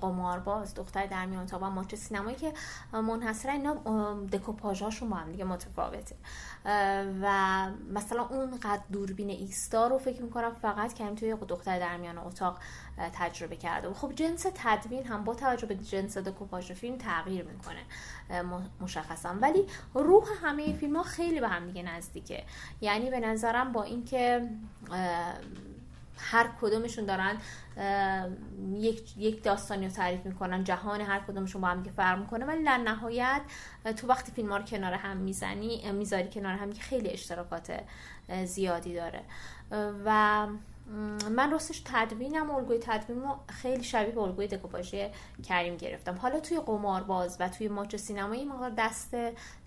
قمارباز 0.02 0.74
دختر 0.74 1.06
در 1.06 1.26
میان 1.26 1.46
تا 1.46 1.70
ماچ 1.70 1.96
سینمایی 1.96 2.36
که 2.36 2.54
منحصرا 2.94 3.52
اینا 3.52 3.74
دکوپاژاشون 4.32 5.10
با 5.10 5.16
هم 5.16 5.32
دیگه 5.32 5.44
متفاوته. 5.44 6.16
و 7.22 7.68
مثلا 7.94 8.28
اون 8.28 8.60
قد 8.64 8.80
دوربین 8.92 9.30
ایستا 9.30 9.88
رو 9.88 9.98
فکر 9.98 10.22
می‌کنم 10.22 10.54
فقط 10.62 10.94
کریم 10.94 11.16
توی 11.16 11.36
دختر 11.48 11.80
در 11.80 11.98
میان 11.98 12.18
اتاق 12.18 12.60
تجربه 13.14 13.56
کرده 13.56 13.94
خب 13.94 14.14
جنس 14.16 14.46
تدوین 14.56 15.06
هم 15.06 15.24
با 15.24 15.36
توجه 15.36 15.68
به 15.68 15.76
جنس 15.76 16.18
دکوپاژ 16.18 16.72
فیلم 16.72 16.98
تغییر 16.98 17.46
می‌کنه 17.46 17.82
مشخصا. 18.82 19.36
ولی 19.42 19.66
روح 19.94 20.24
همه 20.44 20.74
فیلم 20.74 20.96
ها 20.96 21.04
خیلی 21.04 21.40
به 21.40 21.48
هم 21.48 21.68
دیگه 21.68 21.84
نزدیکه. 21.84 22.44
یعنی 22.82 23.10
به 23.10 23.20
نظرم 23.20 23.72
با 23.72 23.84
اینکه 23.84 24.50
هر 26.18 26.50
کدومشون 26.62 27.06
دارن 27.06 27.38
یک 28.74 29.18
یک 29.18 29.44
داستانی 29.44 29.86
رو 29.88 29.92
تعریف 29.94 30.26
می‌کنن 30.26 30.64
جهان 30.64 31.02
هر 31.02 31.20
کدومشون 31.20 31.62
با 31.62 31.68
هم 31.68 31.82
دیگه 31.82 31.96
فرق 31.96 32.20
می‌کنه. 32.20 32.46
ولی 32.46 32.64
در 32.64 32.78
نهایت 32.78 33.42
تو 33.98 34.08
وقتی 34.08 34.32
فیلم 34.32 34.50
ها 34.50 34.58
رو 34.58 34.64
کنار 34.64 34.94
هم 34.94 35.18
می‌زنی 35.18 35.92
می‌ذاری 35.92 36.30
کنار 36.30 36.54
هم 36.54 36.74
که 36.74 36.82
خیلی 36.82 37.10
اشتراکات 37.10 37.80
زیادی 38.46 38.96
داره. 38.96 39.22
و 40.06 40.48
من 41.32 41.52
راستش 41.52 41.82
تدوینم 41.86 42.52
الگوی 42.52 42.80
تدوین 42.82 43.24
خیلی 43.48 43.84
شبیه 43.84 44.12
به 44.12 44.22
الگوی 44.22 44.48
دکوپاژی 44.48 45.10
کریم 45.44 45.78
گرفتم. 45.78 46.16
حالا 46.16 46.40
توی 46.40 46.60
قمارباز 46.60 47.38
و 47.40 47.50
توی 47.50 47.68
ماچ 47.68 47.96
سینمایی 47.96 48.46
ما 48.46 48.70
دست 48.70 49.16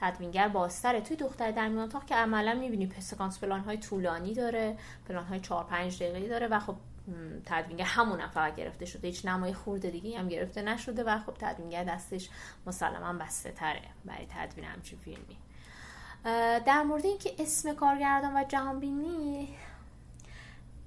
تدوینگر 0.01 0.49
بازتره. 0.49 1.01
توی 1.01 1.17
دختر 1.17 1.51
در 1.51 1.69
میان 1.69 1.93
که 2.07 2.15
عملا 2.15 2.55
می‌بینی 2.55 2.93
سکانس 3.01 3.39
پلان 3.39 3.61
های 3.61 3.77
طولانی 3.77 4.35
داره 4.35 4.77
پلان 5.09 5.25
های 5.25 5.41
4 5.41 5.65
5 5.65 6.03
دقیقه‌ای 6.03 6.29
داره 6.29 6.47
و 6.47 6.59
خب 6.59 6.77
تدوینگر 7.47 7.85
همون 7.85 8.21
هم 8.21 8.29
فقط 8.29 8.57
گرفته 8.57 8.85
شده. 8.85 9.09
هیچ 9.09 9.27
نمای 9.27 9.55
خورده 9.55 9.91
دیگه 9.91 10.19
هم 10.19 10.29
گرفته 10.29 10.63
نشده 10.63 11.05
و 11.05 11.19
خب 11.19 11.35
تدوینگر 11.35 11.85
دستش 11.85 12.29
مسلما 12.67 13.13
بسته 13.13 13.53
تره 13.53 13.83
برای 14.05 14.27
تدوین 14.27 14.65
همچین 14.65 14.99
فیلمی. 14.99 15.37
در 16.67 16.83
مورد 16.83 17.05
اینکه 17.05 17.35
اسم 17.39 17.75
کارگردان 17.75 18.37
و 18.37 18.45
جهانبینی 18.49 19.49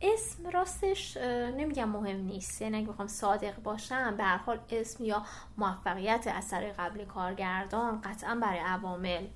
اسم 0.01 0.49
راستش 0.49 1.17
نمیگم 1.57 1.89
مهم 1.89 2.15
نیست. 2.15 2.61
یعنی 2.61 2.77
اگه 2.77 2.87
بخوام 2.87 3.07
صادق 3.07 3.61
باشم 3.63 4.15
به 4.17 4.23
هر 4.23 4.37
حال 4.37 4.59
اسم 4.69 5.03
یا 5.03 5.23
موفقیت 5.57 6.27
اثر 6.27 6.71
قبل 6.79 7.05
کارگردان 7.05 8.01
قطعا 8.01 8.35
برای 8.35 8.59
عوامل 8.59 9.27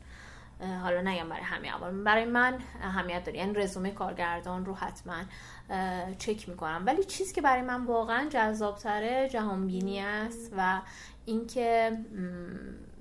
حالا 0.82 1.02
نگم 1.02 1.30
برای 1.30 1.44
همه 1.44 1.72
عوامل 1.72 2.04
برای 2.04 2.26
من 2.26 2.60
اهمیت 2.82 3.24
داره. 3.24 3.38
یعنی 3.38 3.54
رزومه 3.54 3.92
کارگردان 3.92 4.66
رو 4.66 4.76
حتما 4.76 5.24
چک 6.18 6.50
می‌کنم. 6.50 6.84
ولی 6.86 7.04
چیزی 7.04 7.34
که 7.34 7.42
برای 7.42 7.62
من 7.62 7.86
واقعا 7.86 8.30
جذابتره 8.30 9.30
جهانبینی 9.30 10.00
است 10.00 10.54
و 10.58 10.82
اینکه 11.26 11.98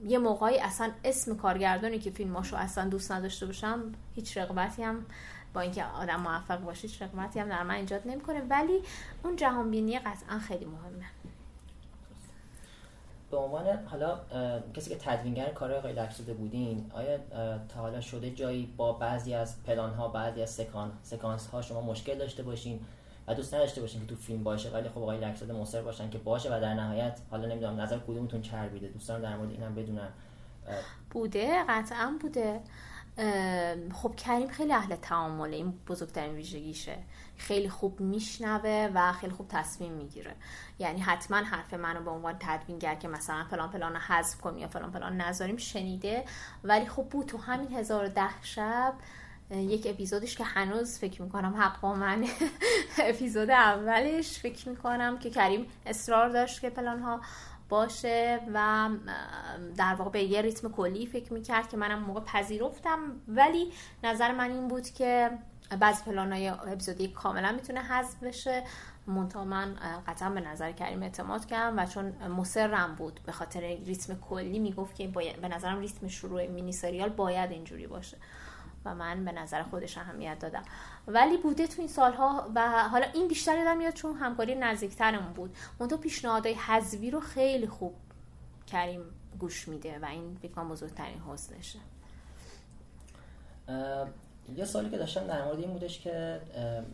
یه 0.07 0.19
موقعی 0.19 0.59
اصلا 0.59 0.91
اسم 1.05 1.37
کارگردانی 1.37 1.99
که 1.99 2.11
فیلماشو 2.11 2.57
اصلا 2.57 2.89
دوست 2.89 3.13
نداشته 3.13 3.47
باشم 3.47 3.93
هیچ 4.15 4.39
رقبتی 4.39 4.83
هم 4.83 5.07
با 5.55 5.61
اینکه 5.61 5.85
آدم 5.85 6.21
موفق 6.21 6.61
باشه 6.61 7.05
رقمتی 7.05 7.41
هم 7.41 7.49
در 7.49 7.63
من 7.63 7.75
ایجاد 7.75 8.03
نمی‌کنه. 8.09 8.43
ولی 8.51 8.83
اون 9.25 9.37
جهان 9.37 9.71
بینی 9.71 9.99
قطعا 9.99 10.39
خیلی 10.39 10.65
مهمه. 10.65 11.05
به 13.31 13.37
عنوان 13.37 13.87
حالا 13.87 14.21
کسی 14.75 14.91
که 14.91 14.97
تدوینگر 14.97 15.49
کارهای 15.51 15.79
آقای 15.79 15.93
لکسوده 15.93 16.35
بودین 16.35 16.91
آیا 16.95 17.19
تا 17.69 17.81
حالا 17.81 18.01
شده 18.01 18.31
جایی 18.31 18.75
با 18.77 18.93
بعضی 18.93 19.35
از 19.35 19.63
پلان 19.65 19.95
ها 19.95 20.09
بعضی 20.09 20.43
از 20.43 20.51
سکان 20.51 20.93
سکانس 21.03 21.47
ها 21.47 21.63
شما 21.63 21.81
مشکل 21.81 22.19
داشته 22.19 22.43
باشین 22.43 22.81
و 23.27 23.35
دوست 23.35 23.55
نداشته 23.55 23.81
باشین 23.81 24.01
که 24.01 24.07
تو 24.07 24.17
فیلم 24.17 24.45
باشه 24.45 24.71
ولی 24.71 24.89
خب 24.89 24.99
آقای 24.99 25.19
لکسوده 25.19 25.53
مصر 25.53 25.83
باشن 25.83 26.11
که 26.11 26.19
باشه 26.19 26.57
و 26.57 26.61
در 26.61 26.75
نهایت 26.75 27.21
حالا 27.31 27.47
نمی‌دونم 27.49 27.81
نظر 27.81 27.99
کدومتون 27.99 28.43
چربیده؟ 28.43 28.89
دوستان 28.89 29.21
در 29.21 29.37
مورد 29.37 29.51
اینم 29.51 29.75
بدونن. 29.75 30.09
بوده 31.11 31.65
قطعا 31.69 32.19
بوده. 32.21 32.61
خب 33.93 34.17
کریم 34.17 34.49
خیلی 34.49 34.73
اهل 34.73 34.97
تعامله 34.97 35.57
این 35.57 35.75
بزرگترین 35.87 36.35
ویژگیشه. 36.35 36.99
خیلی 37.37 37.69
خوب 37.69 38.01
میشنوه 38.01 38.91
و 38.95 39.13
خیلی 39.13 39.33
خوب 39.33 39.49
تصمیم 39.49 39.93
می‌گیره. 39.93 40.35
یعنی 40.79 41.01
حتما 41.01 41.37
حرف 41.37 41.75
منو 41.75 42.01
به 42.05 42.11
عنوان 42.11 42.37
تدوینگر 42.41 42.95
که 42.95 43.09
مثلا 43.09 43.45
فلان 43.45 43.71
فلان 43.71 43.97
حذف 43.97 44.41
کنیم 44.41 44.59
یا 44.59 44.69
فلان 44.69 44.91
فلان 44.91 45.17
نذاریم 45.17 45.57
شنیده. 45.57 46.25
ولی 46.65 46.87
خب 46.87 47.09
بود 47.09 47.27
تو 47.27 47.39
همین 47.39 47.73
هزار 47.73 48.09
ده 48.09 48.43
شب 48.43 48.95
یک 49.51 49.87
اپیزودش 49.87 50.37
که 50.37 50.45
هنوز 50.45 50.99
فکر 50.99 51.23
می‌کنم 51.23 51.55
حق 51.57 51.81
با 51.81 51.95
من. 51.95 52.25
اپیزود 52.99 53.51
اولش 53.51 54.39
فکر 54.39 54.69
می‌کنم 54.69 55.19
که 55.19 55.31
کریم 55.31 55.67
اصرار 55.87 56.29
داشت 56.29 56.61
که 56.61 56.71
پلان 56.71 57.01
ها 57.01 57.21
باشه 57.69 58.41
و 58.55 58.89
در 59.77 59.95
واقع 59.95 60.11
به 60.11 60.23
یه 60.23 60.43
ریتم 60.43 60.69
کلی 60.69 61.07
فکر 61.07 61.33
می‌کرد 61.33 61.69
که 61.69 61.77
منم 61.77 61.99
موقع 61.99 62.21
پذیرفتم. 62.21 62.99
ولی 63.29 63.73
نظر 64.05 64.33
من 64.33 64.51
این 64.51 64.69
بود 64.69 64.89
که 64.89 65.31
بعضی 65.81 66.05
پلان 66.05 66.33
های 66.33 66.49
اپیزودی 66.49 67.09
کاملا 67.09 67.53
می‌تونه 67.53 67.81
حذف 67.81 68.23
بشه. 68.23 68.65
منتها 69.07 69.45
من 69.45 69.75
قطعا 70.07 70.31
به 70.31 70.41
نظر 70.41 70.73
کریم 70.73 71.03
اعتماد 71.03 71.47
کردم 71.47 71.79
و 71.79 71.87
چون 71.87 72.05
مصرم 72.29 72.95
بود 72.95 73.21
به 73.27 73.33
خاطر 73.33 73.61
ریتم 73.61 74.15
کلی 74.15 74.59
می‌گفت 74.59 74.95
که 74.95 75.09
باید 75.09 75.41
به 75.41 75.49
نظرم 75.49 75.81
ریتم 75.81 76.09
شروع 76.09 76.47
مینی 76.47 76.73
سریال 76.73 77.09
باید 77.09 77.51
اینجوری 77.51 77.87
باشه. 77.87 78.17
و 78.85 78.95
من 78.95 79.25
به 79.25 79.33
نظر 79.33 79.63
خودش 79.63 79.99
اهمیت 79.99 80.39
دادم. 80.39 80.63
ولی 81.07 81.37
بوده 81.37 81.67
تو 81.67 81.75
این 81.79 81.89
سالها 81.89 82.51
و 82.55 82.89
حالا 82.89 83.07
این 83.15 83.29
بیشتر 83.29 83.59
یادم 83.59 83.79
میاد 83.79 83.93
چون 83.93 84.15
همکاری 84.15 84.55
نزدیکترمون 84.55 85.33
بود. 85.33 85.57
منتها 85.81 85.99
پیشنهادهای 85.99 86.55
حذوی 86.55 87.11
رو 87.11 87.21
خیلی 87.21 87.67
خوب 87.67 87.95
کریم 88.67 89.01
گوش 89.39 89.69
میده 89.69 89.99
و 89.99 90.05
این 90.05 90.39
فکر 90.43 90.65
بزرگترین 90.65 91.21
حسنشه 91.29 91.79
یه 94.57 94.65
سوالی 94.65 94.91
که 94.91 94.99
داشتم 94.99 95.27
در 95.27 95.45
مورد 95.45 95.59
این 95.59 95.73
بودش 95.73 96.01
که 96.01 96.41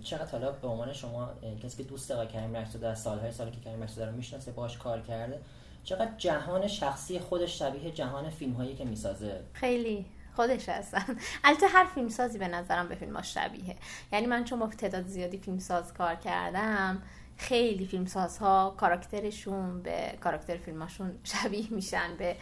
چقدر 0.02 0.30
حالا 0.30 0.52
به 0.52 0.68
عنوان 0.68 0.92
شما 0.92 1.30
کسی 1.62 1.76
که 1.76 1.82
دوست 1.82 2.10
آقای 2.10 2.26
کریم 2.26 2.56
رکسو 2.56 2.78
در 2.78 2.94
سالهای 2.94 3.32
سالی 3.32 3.50
که 3.50 3.60
کریم 3.60 3.82
رکسو 3.82 4.04
رو 4.04 4.12
می‌شناسه 4.12 4.52
باش 4.52 4.78
کار 4.78 5.00
کرده 5.00 5.40
چقدر 5.84 6.10
جهان 6.18 6.66
شخصی 6.66 7.18
خودش 7.18 7.58
شبیه 7.58 7.90
جهان 7.90 8.30
فیلم 8.30 8.52
هایی 8.52 8.74
که 8.74 8.84
می‌سازه؟ 8.84 9.40
خیلی. 9.52 10.06
خودش 10.36 10.68
هستن. 10.68 11.16
البته 11.44 11.66
هر 11.66 11.84
فیلم 11.84 12.08
سازی 12.08 12.38
به 12.38 12.48
نظرم 12.48 12.88
به 12.88 12.94
فیلم 12.94 13.22
شبیه 13.22 13.76
یعنی 14.12 14.26
من 14.26 14.44
چون 14.44 14.58
با 14.58 14.66
تعداد 14.66 15.06
زیادی 15.06 15.38
فیلم 15.38 15.58
ساز 15.58 15.94
کار 15.94 16.14
کردم 16.14 17.02
خیلی 17.36 17.86
فیلم 17.86 18.06
سازها 18.06 18.74
کاراکترشون 18.76 19.82
به 19.82 20.18
کاراکتر 20.20 20.56
فیلماشون 20.56 21.18
شبیه 21.32 21.72
میشن 21.72 22.16
به 22.18 22.36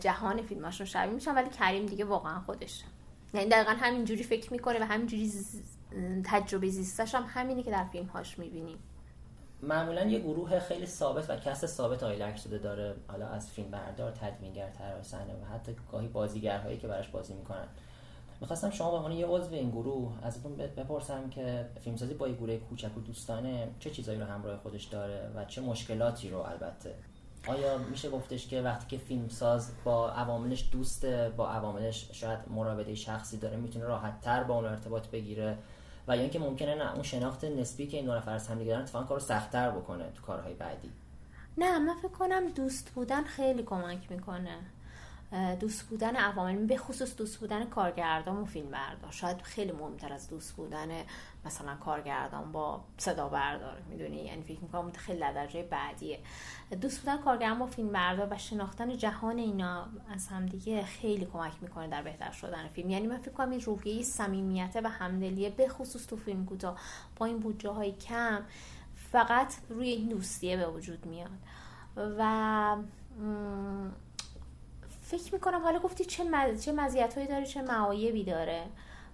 جهان 0.00 0.42
فیلماشون 0.42 0.86
شبیه 0.86 1.14
میشن 1.14 1.34
ولی 1.34 1.50
کریم 1.50 1.86
دیگه 1.86 2.04
واقعا 2.04 2.40
خودشه 2.40 2.84
یعنی 3.34 3.48
دقیقا 3.50 3.70
همینجوری 3.70 4.22
فکر 4.22 4.52
می‌کنه 4.52 4.80
و 4.80 4.82
همینجوری 4.82 5.32
تجربه 6.24 6.68
زیستش 6.68 7.14
هم 7.14 7.24
همینه 7.28 7.62
که 7.62 7.70
در 7.70 7.84
فیلم 7.84 8.06
هاش 8.06 8.38
می‌بینیم. 8.38 8.78
معمولا 9.62 10.04
یه 10.04 10.18
گروه 10.18 10.58
خیلی 10.58 10.86
ثابت 10.86 11.30
و 11.30 11.36
کس 11.36 11.64
ثابت 11.64 12.02
آیلک 12.02 12.36
شده 12.36 12.58
داره. 12.58 12.94
حالا 13.08 13.28
از 13.28 13.50
فیلم 13.50 13.70
بردار 13.70 14.10
تدوینگر 14.10 14.70
تراسنه 14.70 15.34
و 15.34 15.54
حتی 15.54 15.76
گاهی 15.92 16.08
بازیگرهایی 16.08 16.78
که 16.78 16.88
براش 16.88 17.08
بازی 17.08 17.34
می‌کنن. 17.34 17.66
می‌خواستم 18.40 18.70
شما 18.70 18.90
به 18.90 18.96
عنوان 18.96 19.12
یه 19.12 19.26
عضو 19.26 19.54
این 19.54 19.70
گروه 19.70 20.12
ازتون 20.22 20.56
بپرسم 20.56 21.30
که 21.30 21.66
فیلمسازی 21.80 22.14
با 22.14 22.28
یه 22.28 22.34
گروه 22.34 22.56
کوچک 22.56 22.96
و 22.96 23.00
دوستانه 23.00 23.68
چه 23.78 23.90
چیزایی 23.90 24.20
رو 24.20 24.26
همراه 24.26 24.56
خودش 24.56 24.84
داره 24.84 25.30
و 25.36 25.44
چه 25.44 25.60
مشکلاتی 25.60 26.30
رو 26.30 26.38
البته. 26.38 26.94
آیا 27.46 27.78
میشه 27.78 28.10
گفتش 28.10 28.48
که 28.48 28.62
وقتی 28.62 28.96
که 28.96 29.04
فیلمساز 29.04 29.70
با 29.84 30.10
عواملش 30.10 30.68
دوست 30.72 31.06
با 31.06 31.48
عواملش 31.48 32.08
شاید 32.12 32.38
مراوده 32.50 32.94
شخصی 32.94 33.38
داره 33.38 33.56
می‌تونه 33.56 33.84
راحت 33.84 34.20
تر 34.20 34.44
با 34.44 34.54
اون 34.54 34.64
ارتباط 34.64 35.06
بگیره؟ 35.06 35.58
و 36.10 36.16
یا 36.16 36.22
اینکه 36.22 36.38
ممکنه 36.38 36.74
نه 36.74 36.94
اون 36.94 37.02
شناخت 37.02 37.44
نسبی 37.44 37.86
که 37.86 37.96
این 37.96 38.06
دو 38.06 38.14
نفر 38.14 38.32
از 38.32 38.48
هم 38.48 38.58
دیگه 38.58 38.70
دارن 38.70 39.06
کارو 39.06 39.20
سختتر 39.20 39.70
بکنه 39.70 40.04
تو 40.14 40.22
کارهای 40.22 40.54
بعدی. 40.54 40.90
نه 41.58 41.78
من 41.78 41.94
فکر 41.94 42.08
کنم 42.08 42.48
دوست 42.48 42.90
بودن 42.90 43.24
خیلی 43.24 43.62
کمک 43.62 44.10
می‌کنه. 44.10 44.58
دوست 45.60 45.82
بودن 45.88 46.16
عوامل 46.16 46.66
به 46.66 46.76
خصوص 46.76 47.16
دوست 47.16 47.40
بودن 47.40 47.64
کارگردان 47.64 48.36
و 48.36 48.44
فیلم 48.44 48.70
بردار 48.70 49.10
شاید 49.10 49.42
خیلی 49.42 49.72
مهمتر 49.72 50.12
از 50.12 50.28
دوست 50.28 50.56
بودن 50.56 50.88
مثلا 51.44 51.76
کارگردان 51.76 52.52
با 52.52 52.80
صدا 52.98 53.28
بردار 53.28 53.82
می‌دونی؟ 53.90 54.16
یعنی 54.16 54.42
فکر 54.42 54.60
می‌کنم 54.60 54.92
خیلی 54.92 55.20
درجه 55.20 55.62
بعدیه. 55.62 56.18
دوست 56.80 57.00
بودن 57.00 57.18
کارگردان 57.18 57.58
با 57.58 57.66
فیلم 57.66 57.88
بردار 57.88 58.28
و 58.30 58.38
شناختن 58.38 58.96
جهان 58.96 59.38
اینا 59.38 59.86
از 60.14 60.28
همدیگه 60.28 60.82
خیلی 60.82 61.26
کمک 61.26 61.52
می‌کنه 61.60 61.88
در 61.88 62.02
بهتر 62.02 62.30
شدن 62.30 62.68
فیلم. 62.68 62.90
یعنی 62.90 63.06
من 63.06 63.18
فکر 63.18 63.32
کنم 63.32 63.50
این 63.50 63.60
روحیه 63.60 64.02
صمیمیت 64.02 64.80
و 64.84 64.88
همدلیه 64.88 65.50
به 65.50 65.68
خصوص 65.68 66.06
تو 66.06 66.16
فیلم 66.16 66.46
کوتاه 66.46 66.78
با 67.16 67.26
این 67.26 67.38
بودجه 67.38 67.70
های 67.70 67.92
کم 67.92 68.42
فقط 69.12 69.54
روی 69.68 69.88
این 69.88 70.08
دوستیه 70.08 70.56
به 70.56 70.68
وجود 70.68 71.06
میاد. 71.06 71.30
و 71.96 72.76
فکر 75.10 75.34
می‌کنم 75.34 75.62
حالا 75.62 75.78
گفتی 75.78 76.04
چه 76.04 76.24
مز... 76.24 76.64
چه 76.64 76.72
مزیتایی 76.72 77.26
داره 77.26 77.46
چه 77.46 77.62
معایبی 77.62 78.24
داره. 78.24 78.62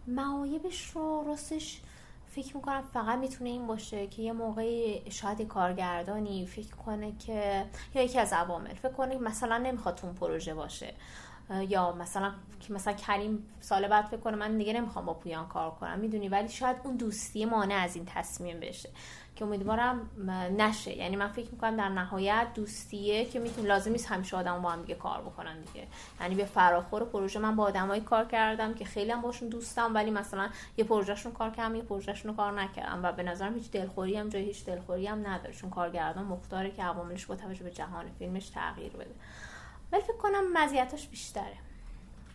معایبش 0.07 0.91
رو 0.91 1.25
راستش 1.27 1.81
فکر 2.27 2.57
می‌کنم 2.57 2.83
فقط 2.93 3.19
می‌تونه 3.19 3.51
این 3.51 3.67
باشه 3.67 4.07
که 4.07 4.23
یه 4.23 4.33
موقعی 4.33 5.11
شاید 5.11 5.43
کارگردانی 5.43 6.47
فکر 6.47 6.77
کنه 6.77 7.13
که 7.27 7.65
یا 7.95 8.03
یکی 8.03 8.19
از 8.19 8.33
عوامل 8.33 8.75
فکر 8.75 8.93
کنه 8.93 9.19
مثلا 9.19 9.59
نمی‌خواد 9.59 10.01
اون 10.03 10.15
پروژه 10.15 10.55
باشه. 10.55 10.95
یا 11.69 11.93
مثلا 11.93 12.33
که 12.61 12.73
مثلا 12.73 12.93
کریم 12.93 13.47
سال 13.61 13.89
بعد 13.89 14.05
فکر 14.05 14.17
کنه 14.21 14.37
من 14.37 14.59
دیگه 14.59 14.73
نمی‌خوام 14.73 15.05
با 15.05 15.15
پویان 15.15 15.49
کار 15.49 15.71
کنم. 15.71 15.99
می‌دونی؟ 15.99 16.29
ولی 16.29 16.49
شاید 16.49 16.77
اون 16.85 16.97
دوستی 16.97 17.45
مانع 17.45 17.75
از 17.75 17.97
این 17.97 18.05
تصمیم 18.07 18.61
بشه. 18.61 18.91
که 19.37 19.44
امیدوارم 19.44 20.11
نشه. 20.59 20.96
یعنی 20.96 21.16
من 21.16 21.29
فکر 21.29 21.51
می‌کنم 21.51 21.77
در 21.77 21.88
نهایت 21.88 22.46
دوستیه 22.55 23.25
که 23.25 23.38
می‌تونه 23.38 23.68
لازم 23.68 23.92
نیست 23.92 24.07
همیشه 24.07 24.37
آدم 24.37 24.62
با 24.62 24.70
هم 24.70 24.81
دیگه 24.81 24.94
کار 24.94 25.20
بکنن 25.20 25.61
دیگه. 25.61 25.87
یعنی 26.20 26.35
به 26.35 26.44
فراخور 26.44 27.05
پروژه 27.05 27.38
من 27.38 27.57
با 27.57 27.64
آدمایی 27.64 28.01
کار 28.01 28.25
کردم 28.25 28.75
که 28.75 28.85
خیلی 28.85 29.11
هم 29.11 29.20
باشون 29.20 29.49
دوستم 29.49 29.94
ولی 29.94 30.11
مثلا 30.11 30.49
یه 30.77 30.85
پروژهشون 30.85 31.33
کار 31.33 31.51
کردم 31.51 31.75
یه 31.75 31.83
پروژهشون 31.83 32.37
کار 32.37 32.61
نکردم 32.61 33.01
و 33.03 33.12
به 33.12 33.22
نظرم 33.22 33.55
هیچ 33.55 33.70
دلخوری 33.70 34.16
هم 34.16 34.29
جای 34.29 34.44
هیچ 34.44 34.64
دلخوری 34.64 35.07
هم 35.07 35.27
نداره. 35.27 35.55
چون 35.55 35.70
کارگردان 35.70 36.25
مختاره 36.25 36.70
که 36.70 36.83
عواملش 36.83 37.27
با 37.27 37.37
توجه 37.37 37.64
به 37.64 37.70
جهان 37.70 38.05
فیلمش 38.18 38.49
تغییر 38.49 38.92
بده. 38.92 39.14
ولی 39.92 40.03
فکر 40.03 40.16
کنم 40.16 40.53
مزیتاش 40.53 41.07
بیشتره 41.07 41.57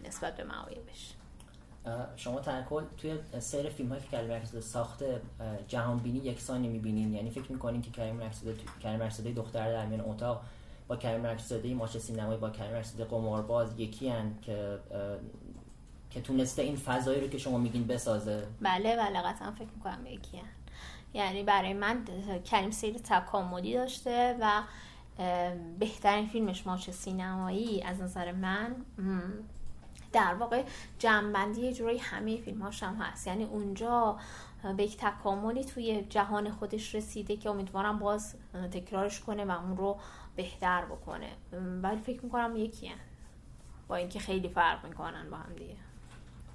نسبت 0.06 0.38
به 0.38 0.44
معایبش 0.44 1.14
شما 2.16 2.40
در 2.40 2.64
کل 2.64 2.84
توی 2.98 3.20
سیر 3.40 3.70
فیلم 3.70 3.90
هایی 3.90 4.02
که 4.02 4.08
کریم 4.08 4.32
رکسده 4.32 4.62
ساخته 4.62 5.22
جهان 5.68 5.98
بینی 5.98 6.20
یکسانی 6.20 6.68
می‌بینین 6.68 7.14
یعنی 7.14 7.30
فکر 7.30 7.52
می‌کنین 7.52 7.82
که 7.82 7.92
کریم 7.92 8.22
رکسده 8.22 8.56
کریم 8.84 9.02
رکسده 9.02 9.32
دختر 9.32 9.72
در 9.72 9.86
میان 9.86 10.02
اتاق 10.02 10.42
با 10.88 10.96
کریم 10.96 11.26
رکسده 11.26 11.74
ماچ 11.74 11.98
سینمایی 11.98 12.40
با 12.40 12.50
کریم 12.50 12.76
رکسده 12.76 13.06
قمارباز 13.06 13.80
یکی 13.80 14.10
هن 14.10 14.36
که 14.42 14.80
که 16.10 16.22
تونسته 16.22 16.62
این 16.62 16.76
فضایی 16.76 17.22
رو 17.22 17.28
که 17.28 17.38
شما 17.38 17.58
میگین 17.58 17.88
بسازه 17.88 18.48
بله 18.62 18.96
بله 18.96 19.22
قطعا 19.22 19.52
فکر 19.52 19.70
می‌کنم 19.76 20.06
یکی 20.06 20.38
هن. 20.38 20.46
یعنی 21.14 21.44
برای 21.44 21.74
من 21.74 22.06
کریم 22.46 22.72
سیر 22.72 22.98
تکاملی 22.98 23.74
داشته 23.74 24.38
و 24.42 24.62
بهترین 25.80 26.28
فیلمش 26.28 26.68
ماچ 26.68 26.90
سینمایی 26.90 27.84
از 27.84 28.02
نظر 28.02 28.32
من 28.32 28.76
در 30.12 30.34
واقع 30.34 30.64
جنبندی 31.00 31.62
یه 31.62 31.74
جورایی 31.74 31.98
همه 31.98 32.38
فیلم 32.38 32.62
هم 32.62 32.96
هست. 32.96 33.28
یعنی 33.28 33.44
اونجا 33.44 34.18
به 34.78 34.84
یک 34.84 34.98
تکاملی 34.98 35.66
توی 35.66 36.06
جهان 36.10 36.52
خودش 36.52 36.96
رسیده 36.96 37.38
که 37.38 37.50
امیدوارم 37.50 38.00
باز 38.00 38.36
تکرارش 38.72 39.20
کنه 39.20 39.46
و 39.46 39.52
اون 39.52 39.78
رو 39.78 39.98
بهتر 40.36 40.86
بکنه. 40.86 41.30
ولی 41.82 42.02
فکر 42.02 42.26
می‌کنم 42.26 42.56
یکی. 42.56 42.92
با 43.88 43.96
اینکه 43.96 44.20
خیلی 44.20 44.50
فرق 44.50 44.86
می‌کنن 44.86 45.30
با 45.30 45.38
هم 45.38 45.54
دیگه. 45.54 45.76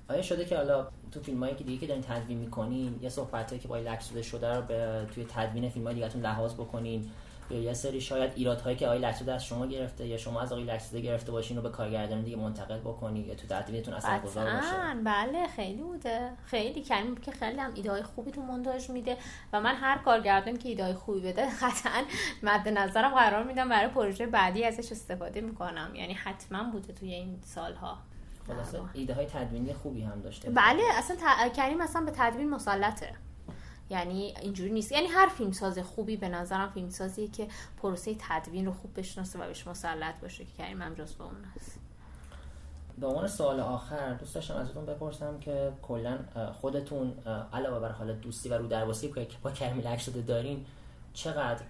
آیا 0.08 0.22
شده 0.22 0.44
که 0.44 0.56
حالا 0.56 0.88
تو 1.12 1.20
فیلم 1.20 1.42
هایی 1.42 1.54
که 1.54 1.64
دیگه 1.64 1.80
که 1.80 1.86
دارین 1.86 2.02
تدوین 2.02 2.38
می‌کنین 2.38 2.98
یه 3.02 3.08
صحبت 3.08 3.60
که 3.60 3.68
با 3.68 3.78
لکس 3.78 4.16
شده 4.18 4.56
رو 4.56 4.62
به 4.62 5.06
توی 5.14 5.24
تدوین 5.24 5.68
فیلم 5.68 5.86
های 5.86 5.94
دیگه 5.94 6.16
لحاظ 6.16 6.54
بکنین؟ 6.54 7.10
یا 7.50 7.60
یه 7.60 7.74
سری 7.74 8.00
شاید 8.00 8.32
ایرادهایی 8.34 8.76
که 8.76 8.86
آقای 8.86 8.98
لکسوده 8.98 9.32
از 9.32 9.44
شما 9.44 9.66
گرفته 9.66 10.06
یا 10.06 10.16
شما 10.16 10.40
از 10.40 10.52
آقای 10.52 10.64
لکسوده 10.64 11.00
گرفته 11.00 11.32
باشین 11.32 11.56
رو 11.56 11.62
به 11.62 11.68
کارگردان 11.68 12.22
دیگه 12.22 12.36
منتقل 12.36 12.78
بکنید 12.78 13.26
یا 13.26 13.34
تو 13.34 13.46
تدوینتون 13.46 13.94
اثر 13.94 14.18
گذار 14.18 14.44
باشه 14.44 15.02
بله 15.04 15.46
خیلی 15.46 15.82
بوده. 15.82 16.30
خیلی 16.44 16.82
کریم 16.82 17.16
که 17.16 17.30
خیلی 17.30 17.60
هم 17.60 17.74
ایده 17.74 17.90
های 17.90 18.02
خوبی 18.02 18.30
تو 18.30 18.42
مونتاژ 18.42 18.90
میده 18.90 19.16
و 19.52 19.60
من 19.60 19.74
هر 19.74 19.98
کارگردان 19.98 20.56
که 20.56 20.68
ایده 20.68 20.84
های 20.84 20.94
خوبی 20.94 21.20
بده 21.20 21.46
قطعا 21.62 22.02
مد 22.42 22.68
نظرم 22.68 23.14
قرار 23.14 23.44
میدم 23.44 23.68
برای 23.68 23.88
پروژه 23.88 24.26
بعدی 24.26 24.64
ازش 24.64 24.92
استفاده 24.92 25.40
می‌کنم. 25.40 25.94
یعنی 25.94 26.12
حتما 26.12 26.70
بوده 26.70 26.92
توی 26.92 27.14
این 27.14 27.38
سالها. 27.42 27.98
خلاصه 28.46 28.80
ایده 28.92 29.14
های 29.14 29.26
تدوینی 29.26 29.72
خوبی 29.72 30.02
هم 30.02 30.20
داشته 30.20 30.50
بله 30.50 30.82
اصلا 30.98 31.16
کریم 31.48 31.80
اصلا 31.80 32.04
به 32.04 32.10
تدوین 32.10 32.50
مسلطه. 32.50 33.25
یعنی 33.90 34.34
اینجوری 34.42 34.70
نیست. 34.70 34.92
یعنی 34.92 35.06
هر 35.06 35.28
فیلمساز 35.28 35.78
خوبی 35.78 36.16
به 36.16 36.28
نظرم 36.28 36.70
فیلمسازی 36.70 37.28
که 37.28 37.48
پروسه 37.82 38.16
تدوین 38.18 38.66
رو 38.66 38.72
خوب 38.72 38.98
بشناسه 39.00 39.38
و 39.38 39.46
بهش 39.46 39.66
مسلط 39.66 40.20
باشه 40.20 40.44
که 40.44 40.52
کریم 40.58 40.82
هم 40.82 40.94
جز 40.94 41.12
به 41.14 41.24
اون 41.24 41.44
هست. 41.56 41.78
به 42.98 43.06
عنوان 43.06 43.28
سوال 43.28 43.60
آخر 43.60 44.14
دوست 44.14 44.34
داشتم 44.34 44.56
ازتون 44.56 44.86
بپرسم 44.86 45.38
که 45.40 45.72
کلا 45.82 46.18
خودتون 46.60 47.12
علاوه 47.52 47.80
بر 47.80 47.92
حال 47.92 48.12
دوستی 48.12 48.48
و 48.48 48.54
رو 48.54 48.66
درواسی 48.66 49.12
که 49.12 49.28
با 49.42 49.50
کریم 49.50 49.78
لک 49.80 50.00
شده 50.00 50.20
دارین 50.20 50.64
چقدر 51.14 51.62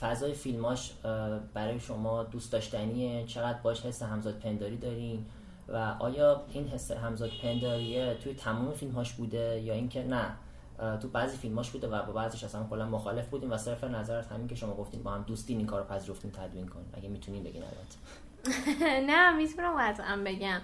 فضای 0.00 0.32
فیلماش 0.32 0.92
برای 1.54 1.80
شما 1.80 2.22
دوست 2.22 2.52
داشتنیه؟ 2.52 3.24
چقدر 3.26 3.58
باش 3.58 3.86
حس 3.86 4.02
همزاد 4.02 4.38
پنداری 4.38 4.76
دارین؟ 4.76 5.26
و 5.68 5.96
آیا 5.98 6.42
این 6.52 6.68
حس 6.68 6.90
همزاد 6.90 7.30
پنداریه 7.42 8.14
توی 8.14 8.34
تمام 8.34 8.72
فیلمهاش 8.72 9.12
بوده 9.12 9.60
یا 9.64 9.74
اینکه 9.74 10.04
نه؟ 10.04 10.36
تو 11.02 11.08
بعضی 11.08 11.36
فیلماش 11.36 11.70
بوده 11.70 11.88
و 11.88 12.02
با 12.02 12.12
بعضیش 12.12 12.44
اصلا 12.44 12.66
کلا 12.70 12.86
مخالف 12.86 13.28
بودیم 13.28 13.52
و 13.52 13.56
صرف 13.56 13.84
نظرت 13.84 14.32
همین 14.32 14.46
که 14.48 14.54
شما 14.54 14.74
گفتین 14.74 15.02
با 15.02 15.10
هم 15.10 15.22
دوستی 15.22 15.54
این 15.54 15.66
کارو 15.66 15.84
پذیرفتین 15.84 16.30
تدوین 16.30 16.68
کن. 16.68 16.84
اگه 16.94 17.08
می‌تونین 17.08 17.44
بگین 17.44 17.62
البته. 17.62 17.98
نه 19.10 19.32
می‌تونم 19.36 19.74
قطعا 19.78 20.16
بگم. 20.26 20.60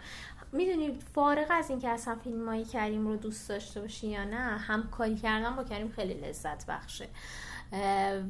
می‌دونی 0.53 0.99
فارغ 1.14 1.47
از 1.51 1.71
اینکه 1.71 1.88
اصلا 1.88 2.14
فیلم 2.14 2.49
های 2.49 2.64
کریم 2.64 3.09
رو 3.09 3.16
دوست 3.16 3.49
داشته 3.49 3.81
باشی 3.81 4.07
یا 4.07 4.25
نه 4.25 4.37
همکاری 4.59 5.16
کردن 5.16 5.57
با 5.57 5.64
کریم 5.64 5.88
خیلی 5.88 6.14
لذت 6.14 6.66
بخشه. 6.66 7.09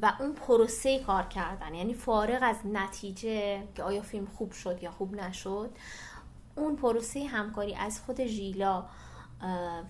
و 0.01 0.13
اون 0.19 0.33
پروسه 0.33 0.99
کار 0.99 1.23
کردن 1.23 1.75
یعنی 1.75 1.93
فارغ 1.93 2.39
از 2.41 2.55
نتیجه 2.65 3.63
که 3.75 3.83
آیا 3.83 4.01
فیلم 4.01 4.25
خوب 4.25 4.51
شد 4.51 4.83
یا 4.83 4.91
خوب 4.91 5.15
نشد 5.15 5.69
اون 6.55 6.75
پروسه 6.75 7.25
همکاری 7.25 7.75
از 7.75 8.01
خود 8.01 8.25
ژیلا 8.25 8.85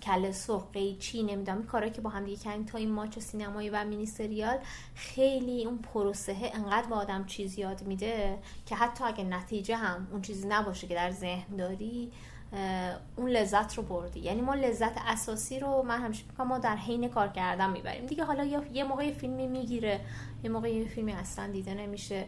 کل 0.04 0.32
سرخ 0.32 0.64
قیچی 0.74 1.24
نمی‌دونم. 1.24 1.64
کارهایی 1.64 1.94
که 1.94 2.02
با 2.02 2.10
هم 2.10 2.26
دیگه 2.26 2.38
کردیم 2.38 2.66
تا 2.66 2.78
این 2.78 2.92
ماچ 2.92 3.20
سینمایی 3.20 3.70
و 3.70 3.84
مینی 3.84 4.06
سریال 4.06 4.58
خیلی 4.96 5.66
اون 5.66 5.78
پروسه 5.78 6.36
انقدر 6.54 6.88
به 6.88 6.96
آدم 6.96 7.26
چیز 7.26 7.60
یاد 7.60 7.84
میده 7.84 8.38
که 8.66 8.76
حتی 8.76 9.04
اگه 9.04 9.24
نتیجه 9.24 9.76
هم 9.76 10.08
اون 10.12 10.22
چیزی 10.22 10.48
نباشه 10.48 10.88
که 10.88 10.96
در 10.96 11.12
ذهن 11.12 11.56
داری 11.56 12.12
اون 13.16 13.30
لذت 13.30 13.74
رو 13.74 13.84
بردی. 13.84 14.20
یعنی 14.20 14.42
ما 14.42 14.54
لذت 14.56 14.98
اساسی 15.08 15.60
رو 15.60 15.84
من 15.84 16.02
همیشه 16.02 16.24
میگم 16.32 16.48
ما 16.48 16.58
در 16.58 16.76
حین 16.76 17.10
کار 17.10 17.28
کردن 17.28 17.70
می‌بریم. 17.70 18.06
دیگه 18.06 18.24
حالا 18.24 18.44
یا 18.44 18.64
یه 18.74 18.84
موقع 18.84 19.12
فیلمی 19.12 19.48
می‌گیره 19.48 20.00
یه 20.44 20.50
موقع 20.50 20.74
یه 20.74 20.88
فیلمی 20.88 21.12
اصلا 21.12 21.52
دیده 21.52 21.74
نمیشه. 21.74 22.28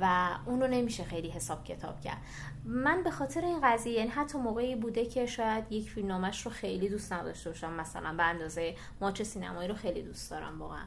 و 0.00 0.28
اون 0.46 0.60
رو 0.60 0.66
نمیشه 0.66 1.04
خیلی 1.04 1.28
حساب 1.28 1.64
کتاب 1.64 2.00
کرد. 2.00 2.18
من 2.64 3.02
به 3.02 3.10
خاطر 3.10 3.44
این 3.44 3.60
قضیه 3.62 3.92
یعنی 3.92 4.10
حتی 4.10 4.38
موقعی 4.38 4.76
بوده 4.76 5.06
که 5.06 5.26
شاید 5.26 5.72
یک 5.72 5.90
فیلم 5.90 6.08
نامش 6.08 6.46
رو 6.46 6.50
خیلی 6.50 6.88
دوست 6.88 7.12
نداشته 7.12 7.50
باشم 7.50 7.72
مثلا 7.72 8.12
به 8.12 8.22
اندازه 8.22 8.74
ماچ 9.00 9.22
سینمایی 9.22 9.68
رو 9.68 9.74
خیلی 9.74 10.02
دوست 10.02 10.30
دارم 10.30 10.60
واقعا. 10.60 10.84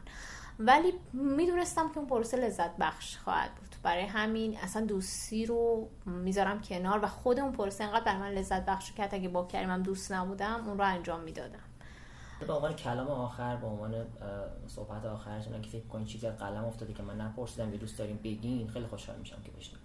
ولی 0.60 0.94
می‌دونستم 1.14 1.90
که 1.90 1.98
اون 1.98 2.08
پروسه 2.08 2.38
لذت 2.38 2.78
بخش 2.78 3.18
خواهد 3.18 3.56
بود. 3.56 3.76
برای 3.84 4.04
همین 4.04 4.58
اصلا 4.58 4.86
دوستی 4.86 5.46
رو 5.46 5.90
می‌ذارم 6.06 6.62
کنار 6.62 7.00
و 7.04 7.08
خود 7.08 7.40
اون 7.40 7.52
پروسه 7.52 7.84
انقدر 7.84 8.18
من 8.18 8.32
لذت 8.32 8.66
بخش 8.66 8.92
کرد 8.92 9.16
اگه 9.16 9.30
با 9.30 9.46
کریمم 9.46 9.84
دوست 9.84 10.12
نبودم 10.12 10.64
اون 10.68 10.78
رو 10.78 10.84
انجام 10.84 11.20
می‌دادم. 11.20 11.60
به 12.46 12.54
عنوان 12.54 12.74
کلام 12.74 13.08
آخر 13.08 13.56
به 13.56 13.68
عنوان 13.68 14.06
صحبت 14.68 15.06
آخرتون 15.06 15.62
که 15.62 15.70
فکر 15.70 15.88
کنید 15.88 16.08
چیزی 16.08 16.28
از 16.28 16.38
قلم 16.38 16.66
افتاده 16.66 16.94
که 16.94 17.04
من 17.04 17.22
نپرسیدم 17.22 17.74
یا 17.74 17.78
دوست 17.78 17.98
داریم 17.98 18.20
بگین 18.24 18.68
خیلی 18.68 18.88
خوشحال 18.88 19.18
میشم 19.20 19.42
که 19.46 19.52
بشنم 19.52 19.80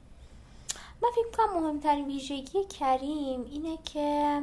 من 1.03 1.09
فکر 1.15 1.37
کنم 1.37 1.61
مهمترین 1.61 2.07
ویژگی 2.07 2.65
کریم 2.65 3.45
اینه 3.45 3.79
که 3.85 4.41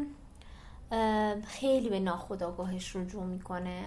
خیلی 1.48 1.90
به 1.90 2.00
ناخودآگاهش 2.00 2.96
رجوع 2.96 3.24
می‌کنه 3.24 3.84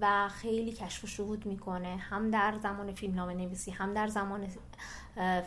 و 0.00 0.28
خیلی 0.28 0.72
کشف 0.72 1.04
و 1.04 1.06
شهود 1.06 1.46
می‌کنه. 1.46 1.96
هم 1.96 2.30
در 2.30 2.58
زمان 2.62 2.92
فیلم 2.92 3.14
نامه 3.14 3.34
نویسی 3.34 3.70
هم 3.70 3.94
در 3.94 4.08
زمان 4.08 4.46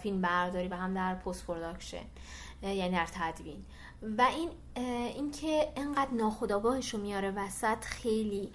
فیلم 0.01 0.21
برداری 0.21 0.67
و 0.67 0.75
هم 0.75 0.93
در 0.93 1.15
post-production 1.15 2.05
یعنی 2.61 2.89
در 2.89 3.07
تدوین. 3.13 3.65
و 4.17 4.21
این 4.21 4.49
اینکه 5.15 5.71
انقدر 5.75 6.11
ناخودآگاهش 6.11 6.93
رو 6.93 7.01
میاره 7.01 7.31
وسط 7.31 7.83
خیلی 7.83 8.51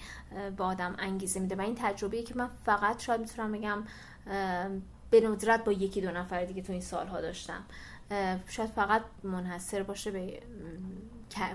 به 0.57 0.65
آدم 0.65 0.97
انگیزه 0.99 1.41
میده. 1.41 1.57
و 1.57 1.61
این 1.61 1.75
تجربه 1.75 2.23
که 2.23 2.35
من 2.35 2.51
فقط 2.65 3.03
شاید 3.03 3.21
می‌تونم 3.21 3.53
بگم 3.53 3.85
به 5.11 5.21
ندرت 5.21 5.65
با 5.65 5.73
یکی 5.73 6.01
دو 6.01 6.11
نفر 6.11 6.45
دیگه 6.45 6.63
تو 6.63 6.73
این 6.73 6.81
سالها 6.81 7.21
داشتم. 7.21 7.65
شاید 8.49 8.71
فقط 8.71 9.03
منحصر 9.23 9.83
باشه 9.83 10.11
به 10.11 10.43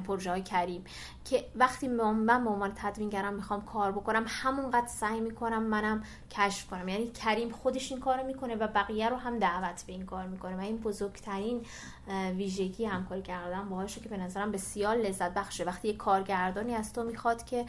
پروژه 0.08 0.30
های 0.30 0.42
کریم 0.42 0.84
که 1.26 1.46
وقتی 1.56 1.88
من 1.88 2.44
به 2.44 2.50
عنوان 2.50 2.72
تدوینگرم 2.76 3.34
می‌خوام 3.34 3.66
کار 3.66 3.92
بکنم 3.92 4.26
همونقدر 4.28 4.88
سعی 4.88 5.20
می‌کنم 5.20 5.64
منم 5.64 6.04
کشف 6.32 6.68
کنم. 6.68 6.88
یعنی 6.90 7.08
کریم 7.12 7.50
خودش 7.50 7.92
این 7.92 8.02
کار 8.02 8.24
می‌کنه 8.24 8.56
و 8.56 8.68
بقیه 8.68 9.10
رو 9.10 9.16
هم 9.16 9.40
دعوت 9.40 9.84
به 9.88 9.94
این 9.94 10.06
کار 10.06 10.28
می‌کنه. 10.28 10.58
و 10.58 10.60
این 10.60 10.78
بزرگترین 10.78 11.66
ویژگی 12.38 12.86
همکاری 12.86 13.22
کردن 13.22 13.70
باهاشه 13.70 14.02
که 14.02 14.10
به 14.10 14.18
نظرم 14.18 14.52
بسیار 14.52 14.96
لذت 14.96 15.34
بخشه. 15.34 15.64
وقتی 15.64 15.88
یه 15.88 15.96
کارگردانی 15.96 16.76
از 16.76 16.94
تو 16.94 17.04
می‌خواد 17.04 17.46
که 17.46 17.66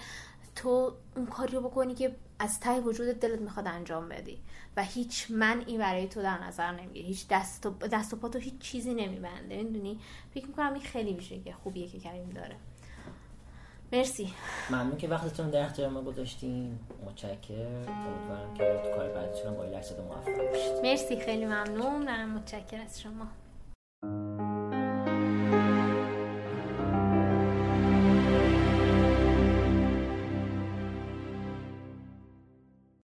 تو 0.56 0.92
اون 1.16 1.26
کاری 1.26 1.52
رو 1.52 1.60
بکنی 1.60 1.94
که 1.94 2.16
از 2.38 2.60
ته 2.60 2.80
وجودت 2.80 3.20
دلت 3.20 3.40
می‌خواد 3.40 3.66
انجام 3.68 4.08
بدی. 4.08 4.38
و 4.76 4.84
هیچ 4.84 5.30
منعی 5.30 5.78
برای 5.78 6.08
تو 6.08 6.22
در 6.22 6.44
نظر 6.44 6.72
نمی‌گیره 6.72 7.06
هیچ 7.08 7.26
دست 7.30 7.66
و, 7.66 7.70
دست 7.70 8.12
و 8.14 8.16
پا 8.16 8.28
تو 8.28 8.38
هیچ 8.38 8.58
چیزی 8.58 8.94
نمیبنده. 8.94 9.62
می‌دونی؟ 9.62 10.00
فکر 10.34 10.46
می‌کنم 10.46 10.72
این 10.72 10.82
خیلی 10.82 11.14
که 11.44 11.52
خوبیه 11.62 11.88
که 11.88 12.00
کریم 12.00 12.30
داره. 12.30 12.56
مرسی. 13.92 14.32
ممنون 14.70 14.96
که 14.96 15.08
وقتتون 15.08 15.50
در 15.50 15.64
اختیار 15.64 15.88
ما 15.90 16.02
گذاشتین. 16.02 16.78
متشکرم. 17.06 17.88
امیدوارم 17.88 18.54
که 18.54 18.80
تو 18.84 18.96
کار 18.96 19.08
بعدیتون 19.08 19.54
با 19.54 19.64
لحظه 19.64 20.00
موفق 20.00 20.48
باشید. 20.48 20.72
مرسی. 20.82 21.20
خیلی 21.20 21.44
ممنون. 21.44 22.24
متشکرم 22.24 22.80
از 22.80 23.00
شما. 23.00 23.26